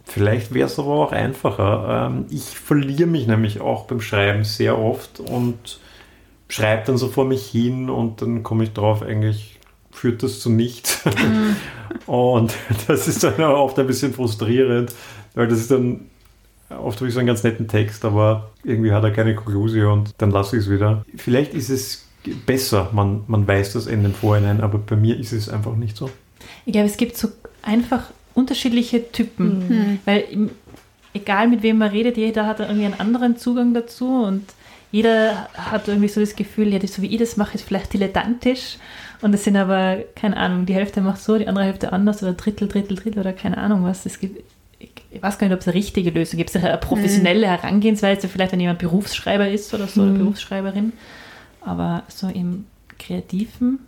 [0.05, 2.09] Vielleicht wäre es aber auch einfacher.
[2.09, 5.81] Ähm, ich verliere mich nämlich auch beim Schreiben sehr oft und
[6.49, 9.58] schreibe dann so vor mich hin und dann komme ich drauf, eigentlich
[9.99, 11.05] führt das zu nichts.
[11.05, 11.57] Mhm.
[12.07, 12.55] und
[12.87, 14.93] das ist dann oft ein bisschen frustrierend,
[15.35, 16.07] weil das ist dann
[16.71, 20.11] oft habe ich so einen ganz netten Text, aber irgendwie hat er keine Konklusion und
[20.19, 21.05] dann lasse ich es wieder.
[21.17, 22.07] Vielleicht ist es
[22.47, 25.97] besser, man, man weiß das Ende im Vorhinein, aber bei mir ist es einfach nicht
[25.97, 26.11] so.
[26.67, 27.29] Ich glaube, es gibt so
[27.63, 29.99] einfach unterschiedliche Typen, mhm.
[30.05, 30.25] weil
[31.15, 34.45] egal mit wem man redet, jeder hat irgendwie einen anderen Zugang dazu und
[34.91, 38.79] jeder hat irgendwie so das Gefühl, ja, so wie ich das mache, ist vielleicht dilettantisch.
[39.21, 42.35] Und es sind aber, keine Ahnung, die Hälfte macht so, die andere Hälfte anders oder
[42.35, 44.07] Drittel, Drittel, Drittel oder keine Ahnung was.
[44.07, 44.43] Es gibt,
[44.79, 46.55] ich weiß gar nicht, ob es eine richtige Lösung gibt.
[46.55, 47.51] Es eine professionelle mhm.
[47.51, 50.11] Herangehensweise, vielleicht wenn jemand Berufsschreiber ist oder so, mhm.
[50.11, 50.93] oder Berufsschreiberin.
[51.61, 52.66] Aber so im
[52.99, 53.81] Kreativen.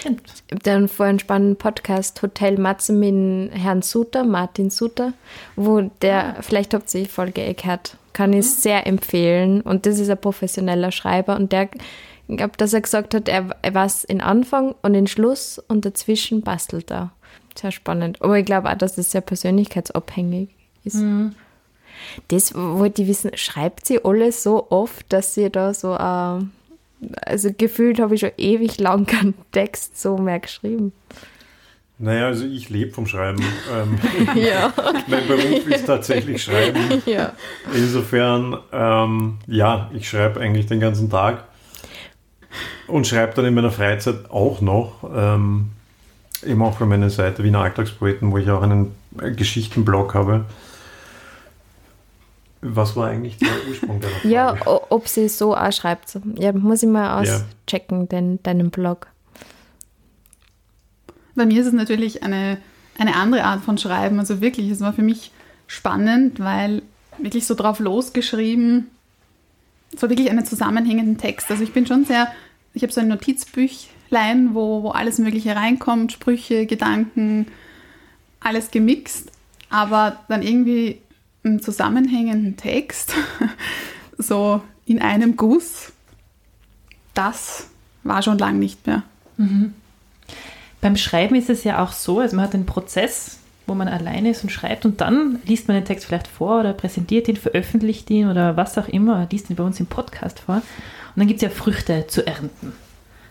[0.00, 5.12] Ich habe dann vorhin einen spannenden Podcast Hotel Matze mit Herrn Suter, Martin Suter,
[5.54, 6.42] wo der, ah.
[6.42, 9.60] vielleicht habt ihr die Folge eh gehört, kann ich sehr empfehlen.
[9.60, 11.68] Und das ist ein professioneller Schreiber und der,
[12.28, 15.84] ich glaube, dass er gesagt hat, er, er weiß in Anfang und in Schluss und
[15.84, 17.12] dazwischen bastelt er.
[17.56, 18.20] Sehr spannend.
[18.20, 20.50] Aber ich glaube auch, dass das sehr persönlichkeitsabhängig
[20.84, 20.96] ist.
[20.96, 21.34] Mhm.
[22.28, 26.44] Das wollte ich wissen, schreibt sie alles so oft, dass sie da so, äh,
[27.24, 30.92] also gefühlt habe ich schon ewig lang keinen Text so mehr geschrieben.
[31.98, 33.42] Naja, also ich lebe vom Schreiben.
[33.72, 33.98] Ähm,
[34.36, 34.72] ja.
[35.08, 37.02] mein Beruf ist tatsächlich Schreiben.
[37.04, 37.32] Ja.
[37.74, 41.44] Insofern, ähm, ja, ich schreibe eigentlich den ganzen Tag.
[42.86, 45.70] Und schreibe dann in meiner Freizeit auch noch, ähm,
[46.44, 48.94] eben auch für meine Seite Wiener Alltagspoeten, wo ich auch einen
[49.36, 50.44] Geschichtenblog habe.
[52.62, 54.28] Was war eigentlich der Ursprung der Frage?
[54.28, 56.18] Ja, ob sie so auch schreibt.
[56.36, 58.06] Ja, muss ich mal auschecken, ja.
[58.06, 59.08] den, deinen Blog.
[61.34, 62.58] Bei mir ist es natürlich eine,
[62.98, 64.18] eine andere Art von Schreiben.
[64.18, 65.30] Also wirklich, es war für mich
[65.66, 66.82] spannend, weil
[67.18, 68.88] wirklich so drauf losgeschrieben,
[69.96, 71.50] so wirklich einen zusammenhängenden Text.
[71.50, 72.28] Also ich bin schon sehr,
[72.76, 77.46] ich habe so ein Notizbüchlein, wo, wo alles Mögliche reinkommt, Sprüche, Gedanken,
[78.38, 79.32] alles gemixt,
[79.70, 81.00] aber dann irgendwie
[81.42, 83.14] einen zusammenhängenden Text,
[84.18, 85.92] so in einem Guss,
[87.14, 87.68] das
[88.04, 89.02] war schon lang nicht mehr.
[89.38, 89.72] Mhm.
[90.82, 94.30] Beim Schreiben ist es ja auch so, also man hat den Prozess, wo man alleine
[94.30, 98.10] ist und schreibt und dann liest man den Text vielleicht vor oder präsentiert ihn, veröffentlicht
[98.10, 100.60] ihn oder was auch immer, liest ihn bei uns im Podcast vor.
[101.16, 102.74] Und dann gibt es ja Früchte zu ernten.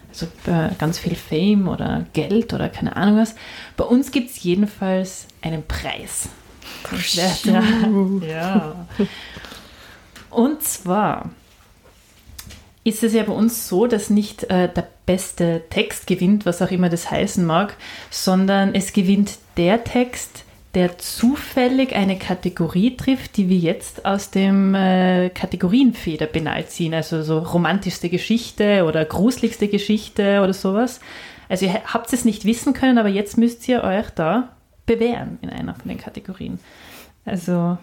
[0.09, 3.35] Also äh, ganz viel Fame oder Geld oder keine Ahnung was.
[3.77, 6.29] Bei uns gibt es jedenfalls einen Preis.
[7.13, 7.63] Ja,
[8.27, 8.87] ja.
[10.29, 11.29] Und zwar
[12.83, 16.71] ist es ja bei uns so, dass nicht äh, der beste Text gewinnt, was auch
[16.71, 17.75] immer das heißen mag,
[18.09, 20.44] sondern es gewinnt der Text,
[20.75, 27.39] der zufällig eine Kategorie trifft, die wir jetzt aus dem äh, Kategorienfederpenal ziehen, also so
[27.39, 30.99] romantischste Geschichte oder gruseligste Geschichte oder sowas.
[31.47, 34.49] Also ihr habt es nicht wissen können, aber jetzt müsst ihr euch da
[34.85, 36.59] bewähren in einer von den Kategorien.
[37.23, 37.77] Also,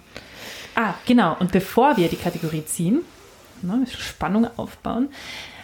[0.75, 1.37] ah, genau.
[1.41, 3.01] Und bevor wir die Kategorie ziehen,
[3.63, 5.09] ne, Spannung aufbauen,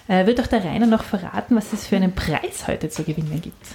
[0.08, 3.40] äh, wird auch der Rainer noch verraten, was es für einen Preis heute zu gewinnen
[3.42, 3.66] gibt.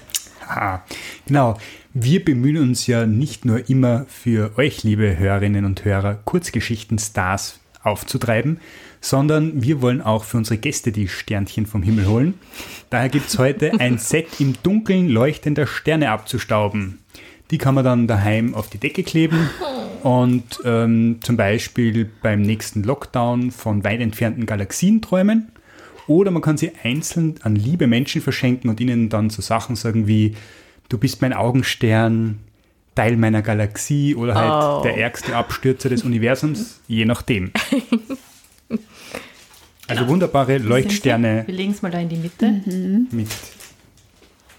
[0.48, 0.82] Ah,
[1.26, 1.58] genau.
[1.94, 8.60] Wir bemühen uns ja nicht nur immer für euch, liebe Hörerinnen und Hörer, Kurzgeschichten-Stars aufzutreiben,
[9.02, 12.34] sondern wir wollen auch für unsere Gäste die Sternchen vom Himmel holen.
[12.90, 17.00] Daher gibt es heute ein Set im Dunkeln leuchtender Sterne abzustauben.
[17.52, 19.50] Die kann man dann daheim auf die Decke kleben
[20.02, 25.52] und ähm, zum Beispiel beim nächsten Lockdown von weit entfernten Galaxien träumen.
[26.08, 30.08] Oder man kann sie einzeln an liebe Menschen verschenken und ihnen dann so Sachen sagen
[30.08, 30.36] wie,
[30.90, 32.40] du bist mein Augenstern,
[32.96, 34.84] Teil meiner Galaxie oder halt oh.
[34.84, 37.52] der ärgste Abstürzer des Universums, je nachdem.
[39.88, 41.44] Also wunderbare Leuchtsterne.
[41.46, 42.62] Wir legen es mal da in die Mitte.
[42.66, 43.08] Mhm.
[43.12, 43.28] Mit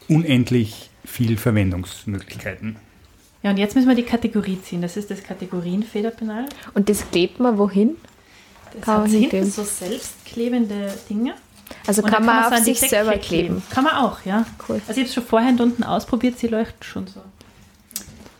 [0.08, 2.76] unendlich viel Verwendungsmöglichkeiten.
[3.42, 4.82] Ja, und jetzt müssen wir die Kategorie ziehen.
[4.82, 6.46] Das ist das Kategorienfederpenal.
[6.74, 7.96] Und das klebt man wohin?
[8.74, 11.34] Das kann hat hinten so selbstklebende Dinge.
[11.86, 13.22] Also kann, kann, man, auf sich selber kleben.
[13.22, 13.62] kleben.
[13.70, 14.46] Kann man auch, ja.
[14.68, 14.80] Cool.
[14.86, 17.20] Also ich habe es schon vorher unten ausprobiert, sie leuchten schon so.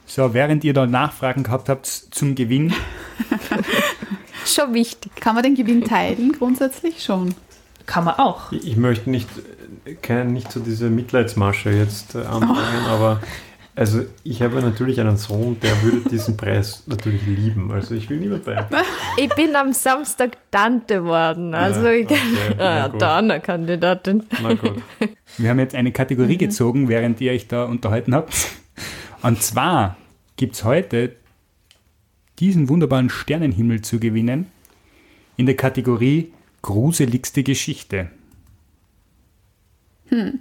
[0.07, 2.73] So, während ihr da Nachfragen gehabt habt zum Gewinn.
[4.47, 5.15] schon wichtig.
[5.17, 6.33] Kann man den Gewinn teilen?
[6.33, 7.35] Grundsätzlich schon.
[7.87, 8.53] Kann man auch.
[8.53, 9.29] Ich, ich möchte nicht,
[10.03, 12.91] keine, nicht so diese Mitleidsmasche jetzt äh, anfangen, oh.
[12.91, 13.21] aber
[13.77, 17.73] also ich habe natürlich einen Sohn, der würde diesen Preis natürlich lieben.
[17.73, 18.65] Also ich will niemand bei.
[19.17, 21.55] Ich bin am Samstag Tante geworden.
[21.55, 22.19] Also ja, ich, okay,
[22.59, 24.25] ah, da eine Kandidatin.
[24.43, 24.81] Na gut.
[25.39, 26.39] Wir haben jetzt eine Kategorie mhm.
[26.39, 28.35] gezogen, während ihr euch da unterhalten habt.
[29.23, 29.97] Und zwar
[30.37, 31.17] gibt es heute
[32.39, 34.47] diesen wunderbaren Sternenhimmel zu gewinnen
[35.37, 38.11] in der Kategorie Gruseligste Geschichte.
[40.09, 40.41] Hm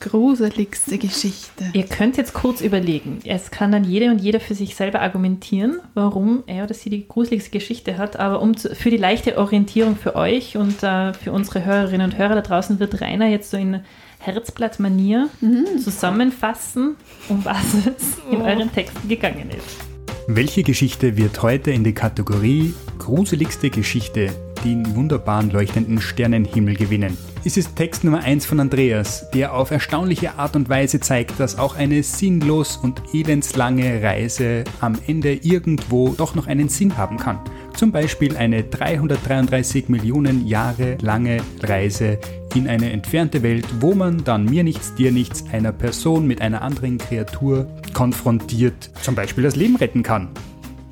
[0.00, 1.70] gruseligste Geschichte.
[1.72, 3.18] Ihr könnt jetzt kurz überlegen.
[3.24, 7.06] Es kann dann jede und jeder für sich selber argumentieren, warum er oder sie die
[7.06, 8.18] gruseligste Geschichte hat.
[8.18, 12.18] Aber um zu, für die leichte Orientierung für euch und äh, für unsere Hörerinnen und
[12.18, 13.80] Hörer da draußen wird Rainer jetzt so in
[14.20, 15.78] Herzblattmanier mhm.
[15.78, 16.96] zusammenfassen,
[17.28, 19.88] um was es in euren Texten gegangen ist.
[20.26, 24.30] Welche Geschichte wird heute in die Kategorie Gruseligste Geschichte
[24.64, 27.16] den wunderbaren leuchtenden Sternenhimmel gewinnen?
[27.44, 31.58] ist es Text Nummer 1 von Andreas, der auf erstaunliche Art und Weise zeigt, dass
[31.58, 37.38] auch eine sinnlos und elendslange Reise am Ende irgendwo doch noch einen Sinn haben kann.
[37.74, 42.18] Zum Beispiel eine 333 Millionen Jahre lange Reise
[42.54, 46.60] in eine entfernte Welt, wo man dann mir nichts, dir nichts einer Person mit einer
[46.60, 50.28] anderen Kreatur konfrontiert, zum Beispiel das Leben retten kann.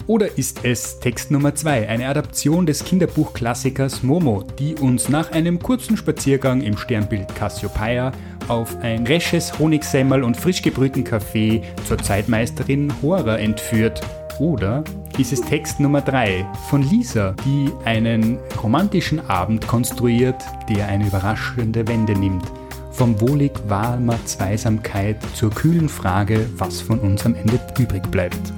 [0.07, 5.59] Oder ist es Text Nummer 2, eine Adaption des Kinderbuchklassikers Momo, die uns nach einem
[5.59, 8.13] kurzen Spaziergang im Sternbild Cassiopeia
[8.47, 14.01] auf ein resches Honigsemmel und frisch gebrühten Kaffee zur Zeitmeisterin Hora entführt?
[14.39, 14.85] Oder
[15.19, 21.89] ist es Text Nummer 3 von Lisa, die einen romantischen Abend konstruiert, der eine überraschende
[21.89, 22.45] Wende nimmt?
[22.93, 28.56] Vom wohlig warmer Zweisamkeit zur kühlen Frage, was von uns am Ende übrig bleibt.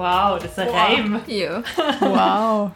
[0.00, 0.74] Wow, das ist ein wow.
[0.74, 1.20] Reim.
[2.00, 2.70] Wow.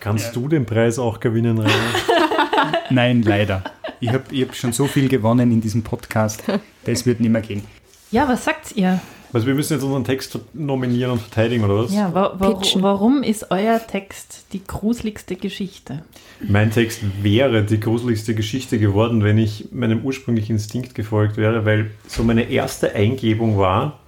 [0.00, 2.80] Kannst du den Preis auch gewinnen, Rainer?
[2.90, 3.62] Nein, leider.
[4.00, 6.42] Ich habe ich hab schon so viel gewonnen in diesem Podcast.
[6.82, 7.62] Das wird nicht mehr gehen.
[8.10, 8.98] Ja, was sagt ihr?
[9.32, 11.94] Also wir müssen jetzt unseren Text nominieren und verteidigen, oder was?
[11.94, 12.82] Ja, wa wa Pitchen.
[12.82, 16.02] warum ist euer Text die gruseligste Geschichte?
[16.40, 21.92] Mein Text wäre die gruseligste Geschichte geworden, wenn ich meinem ursprünglichen Instinkt gefolgt wäre, weil
[22.08, 24.00] so meine erste Eingebung war,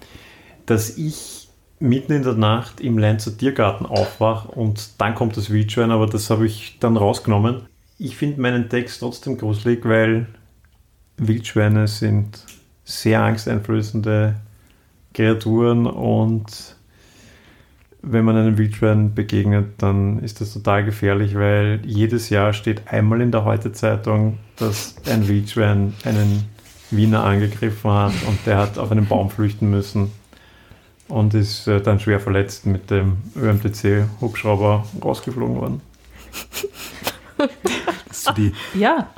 [0.67, 1.40] dass ich
[1.81, 6.29] mitten in der Nacht im Leinzer Tiergarten aufwach und dann kommt das Wildschwein, aber das
[6.31, 7.63] habe ich dann rausgenommen.
[7.99, 10.27] Ich finde meinen Text trotzdem gruselig, weil
[11.17, 12.45] Wildschweine sind
[12.85, 14.37] sehr angsteinflößende
[15.15, 16.77] Kreaturen und
[18.03, 23.21] wenn man einem Wildschwein begegnet, dann ist das total gefährlich, weil jedes Jahr steht einmal
[23.21, 26.45] in der Heute-Zeitung, dass ein Wildschwein einen
[26.91, 30.11] Wiener angegriffen hat und der hat auf einen Baum flüchten müssen
[31.11, 35.81] und ist äh, dann schwer verletzt mit dem ÖMTC-Hubschrauber rausgeflogen worden.
[37.39, 37.49] Das
[38.11, 39.09] ist so die Ja,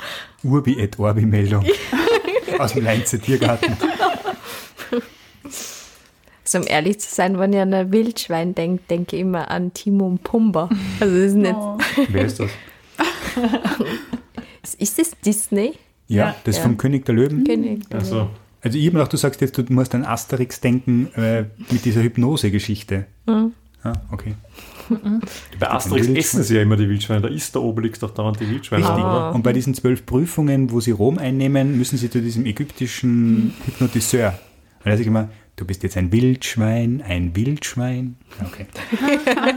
[0.43, 1.65] Urbi et Orbi-Meldung
[2.59, 3.77] aus dem Leinzer Tiergarten.
[6.45, 9.73] Also um ehrlich zu sein, wenn ihr an ein Wildschwein denkt, denke ich immer an
[9.73, 10.69] Timon Pumba.
[11.01, 11.55] Also das ist nicht.
[11.55, 11.79] Oh.
[12.09, 12.51] Wer ist das?
[14.79, 15.73] Ist das Disney?
[16.09, 16.35] Ja, Ja.
[16.45, 16.63] das Ja.
[16.63, 17.45] vom König der Löwen.
[17.45, 17.83] König.
[17.93, 18.29] Also,
[18.63, 22.03] Also ich habe gedacht, du sagst jetzt, du musst an Asterix denken äh, mit dieser
[22.03, 23.07] Hypnose-Geschichte.
[23.27, 23.53] Mhm.
[23.83, 24.35] Ah, okay.
[25.59, 27.23] bei Asterix essen sie ja immer die Wildschweine.
[27.23, 28.85] Da isst der Obelix doch dauernd die Wildschweine.
[28.87, 29.05] Richtig.
[29.05, 29.31] Ah.
[29.31, 34.39] Und bei diesen zwölf Prüfungen, wo sie Rom einnehmen, müssen sie zu diesem ägyptischen Hypnotiseur.
[34.85, 38.17] Und er sagt immer, du bist jetzt ein Wildschwein, ein Wildschwein.
[38.45, 38.67] Okay.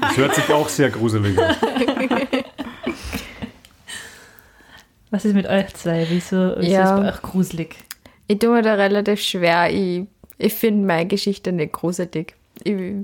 [0.01, 1.55] Das hört sich auch sehr gruselig an.
[5.11, 6.07] was ist mit euch zwei?
[6.09, 6.95] Wieso ist Ja.
[6.95, 7.75] es bei euch gruselig?
[8.27, 9.71] Ich tue mir da relativ schwer.
[9.71, 10.03] Ich,
[10.37, 12.35] ich finde meine Geschichte nicht gruselig.
[12.63, 13.03] Ich,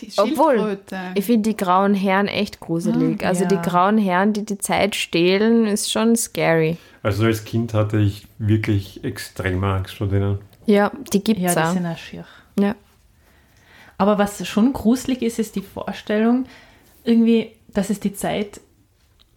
[0.00, 0.78] Die Obwohl,
[1.14, 3.24] ich finde die grauen Herren echt gruselig.
[3.24, 3.48] Ah, also ja.
[3.48, 6.76] die grauen Herren, die die Zeit stehlen, ist schon scary.
[7.02, 10.38] Also als Kind hatte ich wirklich extreme Angst vor denen.
[10.66, 11.72] Ja, die gibt's Ja, die auch.
[11.72, 12.24] sind auch schier.
[12.58, 12.74] Ja.
[13.98, 16.46] Aber was schon gruselig ist, ist die Vorstellung,
[17.04, 18.60] irgendwie, dass es die Zeit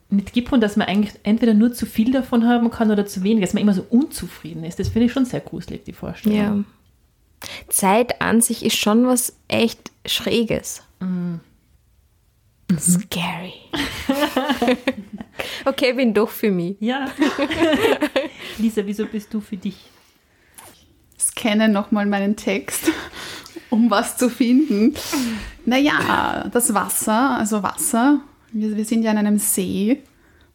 [0.09, 3.23] nicht gibt und dass man eigentlich entweder nur zu viel davon haben kann oder zu
[3.23, 4.79] wenig, dass man immer so unzufrieden ist.
[4.79, 6.37] Das finde ich schon sehr gruselig, die Vorstellung.
[6.37, 6.63] ja.
[7.67, 10.81] Zeit an sich ist schon was echt Schräges.
[10.99, 11.39] Mhm.
[12.79, 13.53] Scary.
[15.65, 16.77] okay, bin doch für mich.
[16.79, 17.11] Ja.
[18.57, 19.77] Lisa, wieso bist du für dich?
[21.37, 22.91] scanne nochmal meinen Text,
[23.69, 24.95] um was zu finden.
[25.65, 28.21] Naja, das Wasser, also Wasser,
[28.59, 30.01] wir, wir sind ja an einem See.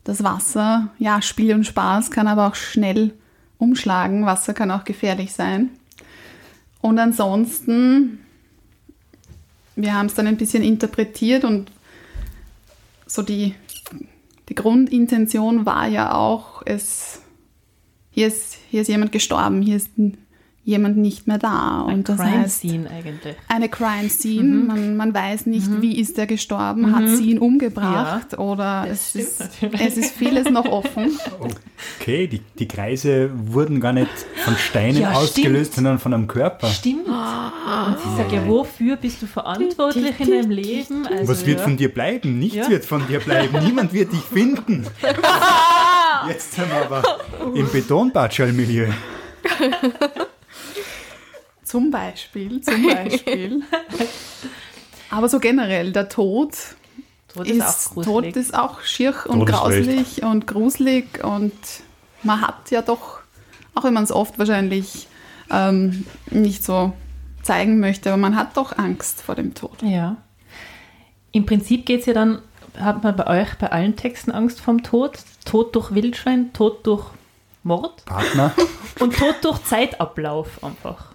[0.04, 3.12] Das Wasser, ja, Spiel und Spaß kann aber auch schnell
[3.58, 4.26] umschlagen.
[4.26, 5.70] Wasser kann auch gefährlich sein.
[6.80, 8.18] Und ansonsten,
[9.76, 11.70] wir haben es dann ein bisschen interpretiert und
[13.06, 13.54] so die,
[14.48, 17.20] die Grundintention war ja auch, es,
[18.10, 19.90] hier, ist, hier ist jemand gestorben, hier ist
[20.64, 21.80] jemand nicht mehr da.
[21.80, 23.34] Und Ein das Crime heißt, Scene eigentlich.
[23.48, 24.42] eine Crime Scene.
[24.42, 29.42] Man, man weiß nicht, wie ist er gestorben, hat sie ihn umgebracht oder es ist,
[29.72, 31.18] es ist vieles noch offen.
[32.00, 34.08] Okay, die, die Kreise wurden gar nicht
[34.44, 35.74] von Steinen Ja, ausgelöst, stimmt.
[35.74, 36.68] sondern von einem Körper.
[36.68, 37.08] Stimmt.
[37.08, 41.06] Und sie sagt ja, wofür bist du verantwortlich in deinem Leben?
[41.08, 41.64] Also, Was wird ja.
[41.64, 42.38] von dir bleiben?
[42.38, 42.68] Nichts Ja.
[42.70, 43.58] wird von dir bleiben.
[43.64, 44.86] Niemand wird dich finden.
[46.28, 47.02] Jetzt sind wir aber
[47.52, 48.86] im Betonbatschal-Milieu.
[51.72, 53.62] Zum Beispiel, zum Beispiel.
[55.08, 56.50] Aber so generell, der Tod
[57.28, 58.34] Tod ist, ist auch gruselig.
[58.34, 61.54] Tod ist auch schier und grauselig und gruselig und
[62.22, 63.20] man hat ja doch,
[63.74, 65.08] auch wenn man es oft wahrscheinlich
[65.50, 66.92] ähm, nicht so
[67.42, 69.82] zeigen möchte, aber man hat doch Angst vor dem Tod.
[69.82, 70.18] Ja.
[71.30, 72.42] Im Prinzip geht es ja dann,
[72.78, 75.18] hat man bei euch bei allen Texten Angst vom Tod?
[75.46, 77.06] Tod durch Wildschwein, Tod durch
[77.62, 78.54] Mord Partner.
[79.00, 81.12] und Tod durch Zeitablauf einfach.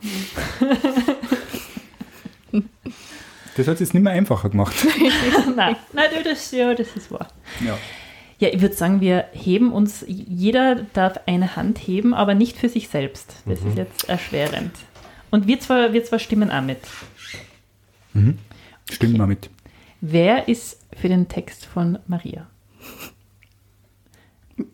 [3.56, 4.76] Das hat es jetzt nicht mehr einfacher gemacht.
[5.56, 7.28] nein, nein, das, ja, das ist wahr.
[7.66, 7.78] Ja.
[8.40, 12.70] Ja, ich würde sagen, wir heben uns, jeder darf eine Hand heben, aber nicht für
[12.70, 13.34] sich selbst.
[13.48, 14.72] Das ist jetzt erschwerend.
[15.32, 16.78] Und wir zwar, wir zwar stimmen auch mit.
[18.92, 19.50] Stimmt mal mit.
[20.02, 22.46] Wer ist für den Text von Maria?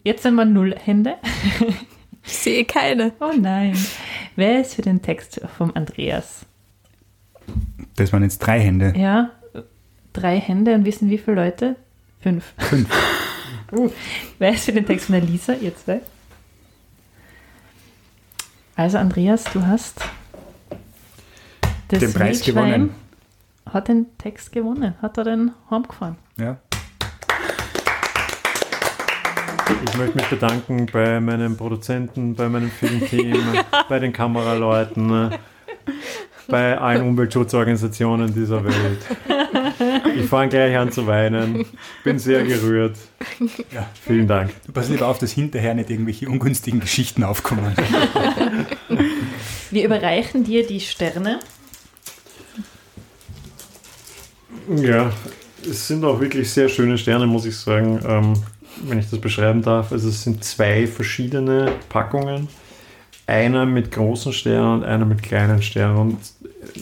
[0.04, 1.16] Jetzt sind wir null Hände.
[2.26, 3.12] Ich sehe keine.
[3.20, 3.78] Oh nein.
[4.36, 6.46] Wer ist für den Text vom Andreas?
[7.98, 8.94] Das waren jetzt drei Hände.
[8.96, 9.32] Ja,
[10.14, 11.76] drei Hände und wissen wie viele Leute?
[12.22, 12.54] Fünf.
[12.58, 12.90] Fünf.
[14.40, 15.54] Wer ist für den Text von der Lisa?
[15.54, 16.02] Ihr zwei.
[18.76, 20.02] Also Andreas, du hast
[21.90, 22.92] das Den Preis gewonnen.
[23.66, 24.96] Hat den Text gewonnen.
[25.02, 26.18] Hat er den heimgefahren.
[26.38, 26.58] Ja.
[29.86, 33.38] Ich möchte mich bedanken bei meinen Produzenten, bei meinem Filmteam,
[33.90, 35.32] bei den Kameraleuten,
[36.48, 39.00] bei allen Umweltschutzorganisationen dieser Welt.
[40.16, 41.66] Ich fange gleich an zu weinen.
[42.04, 42.98] Bin sehr gerührt.
[43.74, 44.52] Ja, vielen Dank.
[44.66, 47.76] Du pass lieber auf, dass hinterher nicht irgendwelche ungünstigen Geschichten aufkommen.
[49.72, 51.40] Wir überreichen dir die Sterne.
[54.78, 55.12] Ja,
[55.70, 58.34] es sind auch wirklich sehr schöne Sterne, muss ich sagen, ähm,
[58.82, 59.92] wenn ich das beschreiben darf.
[59.92, 62.48] Also es sind zwei verschiedene Packungen.
[63.26, 65.98] Einer mit großen Sternen und einer mit kleinen Sternen.
[65.98, 66.18] Und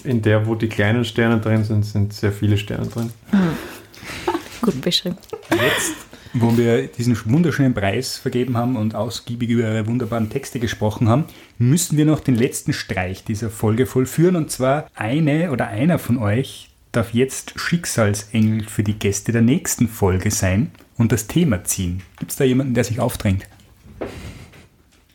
[0.04, 3.12] in der, wo die kleinen Sterne drin sind, sind sehr viele Sterne drin.
[4.62, 5.18] Gut beschrieben.
[5.52, 5.94] Jetzt,
[6.34, 11.26] wo wir diesen wunderschönen Preis vergeben haben und ausgiebig über ihre wunderbaren Texte gesprochen haben,
[11.58, 14.36] müssen wir noch den letzten Streich dieser Folge vollführen.
[14.36, 19.88] Und zwar eine oder einer von euch darf jetzt Schicksalsengel für die Gäste der nächsten
[19.88, 20.72] Folge sein
[21.02, 22.04] und das Thema ziehen.
[22.20, 23.44] Gibt es da jemanden, der sich aufdrängt?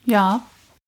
[0.05, 0.43] Ja.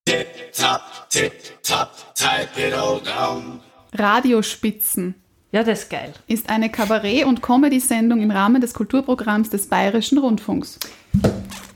[0.05, 0.81] Tip-top,
[1.11, 3.61] tip-top, type it all down.
[3.95, 5.15] Radiospitzen
[5.53, 6.13] Ja, das ist geil.
[6.27, 10.79] ist eine Kabarett- und Comedy-Sendung im Rahmen des Kulturprogramms des Bayerischen Rundfunks.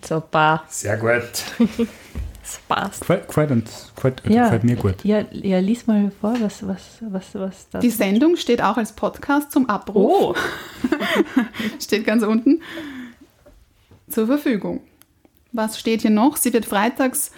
[0.06, 0.64] Super.
[0.68, 1.22] Sehr gut.
[2.44, 3.00] Das passt.
[3.28, 3.92] Gefällt, uns,
[4.28, 4.42] Ja.
[4.42, 4.96] gefällt mir gut.
[5.04, 8.92] Ja, ja, lies mal vor, was, was, was, was das Die Sendung steht auch als
[8.92, 10.34] Podcast zum Abruf.
[10.34, 10.34] Oh,
[11.80, 12.60] steht ganz unten,
[14.12, 14.80] zur Verfügung.
[15.52, 16.36] Was steht hier noch?
[16.36, 17.32] Sie wird freitags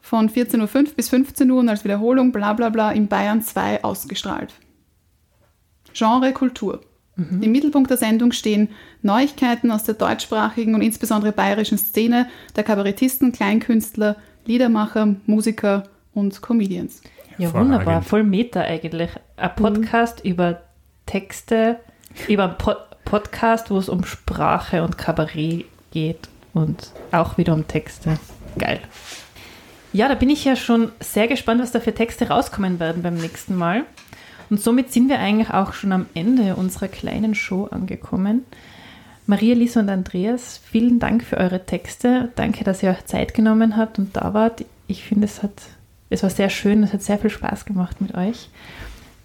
[0.00, 3.82] von 14.05 Uhr bis 15 Uhr und als Wiederholung bla bla bla in Bayern 2
[3.82, 4.52] ausgestrahlt.
[5.92, 6.80] Genre Kultur.
[7.16, 8.70] Im Mittelpunkt der Sendung stehen
[9.02, 14.16] Neuigkeiten aus der deutschsprachigen und insbesondere bayerischen Szene der Kabarettisten, Kleinkünstler,
[14.46, 17.02] Liedermacher, Musiker und Comedians.
[17.38, 18.02] ja, wunderbar.
[18.02, 19.10] Voll Meta eigentlich.
[19.36, 20.62] Ein Podcast über
[21.06, 21.78] Texte,
[22.28, 22.74] über einen po
[23.04, 28.18] Podcast, wo es um Sprache und Kabarett geht und auch wieder um Texte.
[28.58, 28.80] Geil.
[29.94, 33.14] Ja, da bin ich ja schon sehr gespannt, was da für Texte rauskommen werden beim
[33.14, 33.84] nächsten Mal.
[34.50, 38.44] Und somit sind wir eigentlich auch schon am Ende unserer kleinen Show angekommen.
[39.26, 42.30] Maria, Lisa und Andreas, vielen Dank für eure Texte.
[42.34, 44.64] Danke, dass ihr euch Zeit genommen habt und da wart.
[44.86, 45.62] Ich finde, es hat,
[46.10, 48.50] es war sehr schön, es hat sehr viel Spaß gemacht mit euch.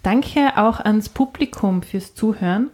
[0.02, 2.70] Danke auch ans Publikum fürs Zuhören.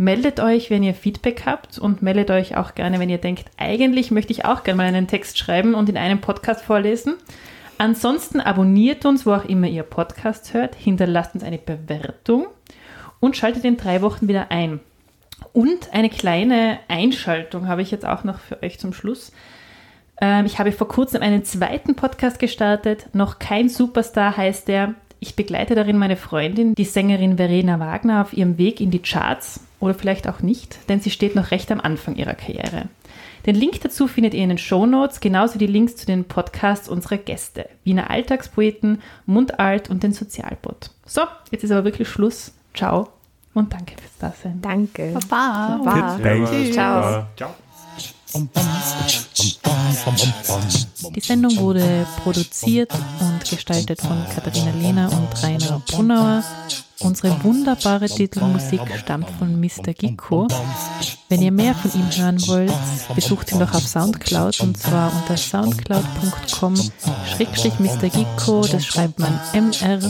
[0.00, 4.12] Meldet euch, wenn ihr Feedback habt und meldet euch auch gerne, wenn ihr denkt, eigentlich
[4.12, 7.14] möchte ich auch gerne mal einen Text schreiben und in einem Podcast vorlesen.
[7.78, 12.46] Ansonsten abonniert uns, wo auch immer ihr Podcast hört, hinterlasst uns eine Bewertung
[13.18, 14.78] und schaltet in drei Wochen wieder ein.
[15.52, 19.32] Und eine kleine Einschaltung habe ich jetzt auch noch für euch zum Schluss.
[20.20, 23.08] Ähm, ich habe vor kurzem einen zweiten Podcast gestartet.
[23.14, 24.94] Noch kein Superstar heißt der.
[25.18, 29.64] Ich begleite darin meine Freundin, die Sängerin Verena Wagner, auf ihrem Weg in die Charts
[29.80, 32.88] oder vielleicht auch nicht, denn sie steht noch recht am Anfang ihrer Karriere.
[33.46, 37.16] Den Link dazu findet ihr in den Shownotes, genauso die Links zu den Podcasts unserer
[37.16, 40.90] Gäste, Wiener Alltagspoeten, Mundart und den Sozialbot.
[41.06, 42.52] So, jetzt ist aber wirklich Schluss.
[42.74, 43.08] Ciao
[43.54, 44.60] und danke fürs Dasein.
[44.60, 45.14] Danke.
[45.28, 45.80] Baba.
[45.84, 46.18] Baba.
[46.18, 46.70] Bye.
[46.70, 47.26] Ciao.
[47.36, 47.54] Ciao.
[51.14, 56.42] Die Sendung wurde produziert und gestaltet von Katharina Lehner und Rainer Brunauer.
[57.00, 59.94] Unsere wunderbare Titelmusik stammt von Mr.
[59.94, 60.48] Gicko.
[61.28, 62.72] Wenn ihr mehr von ihm hören wollt,
[63.14, 66.74] besucht ihn doch auf Soundcloud und zwar unter soundcloud.com
[67.78, 68.08] Mr.
[68.08, 70.08] Gicko, das schreibt man mr-gikko.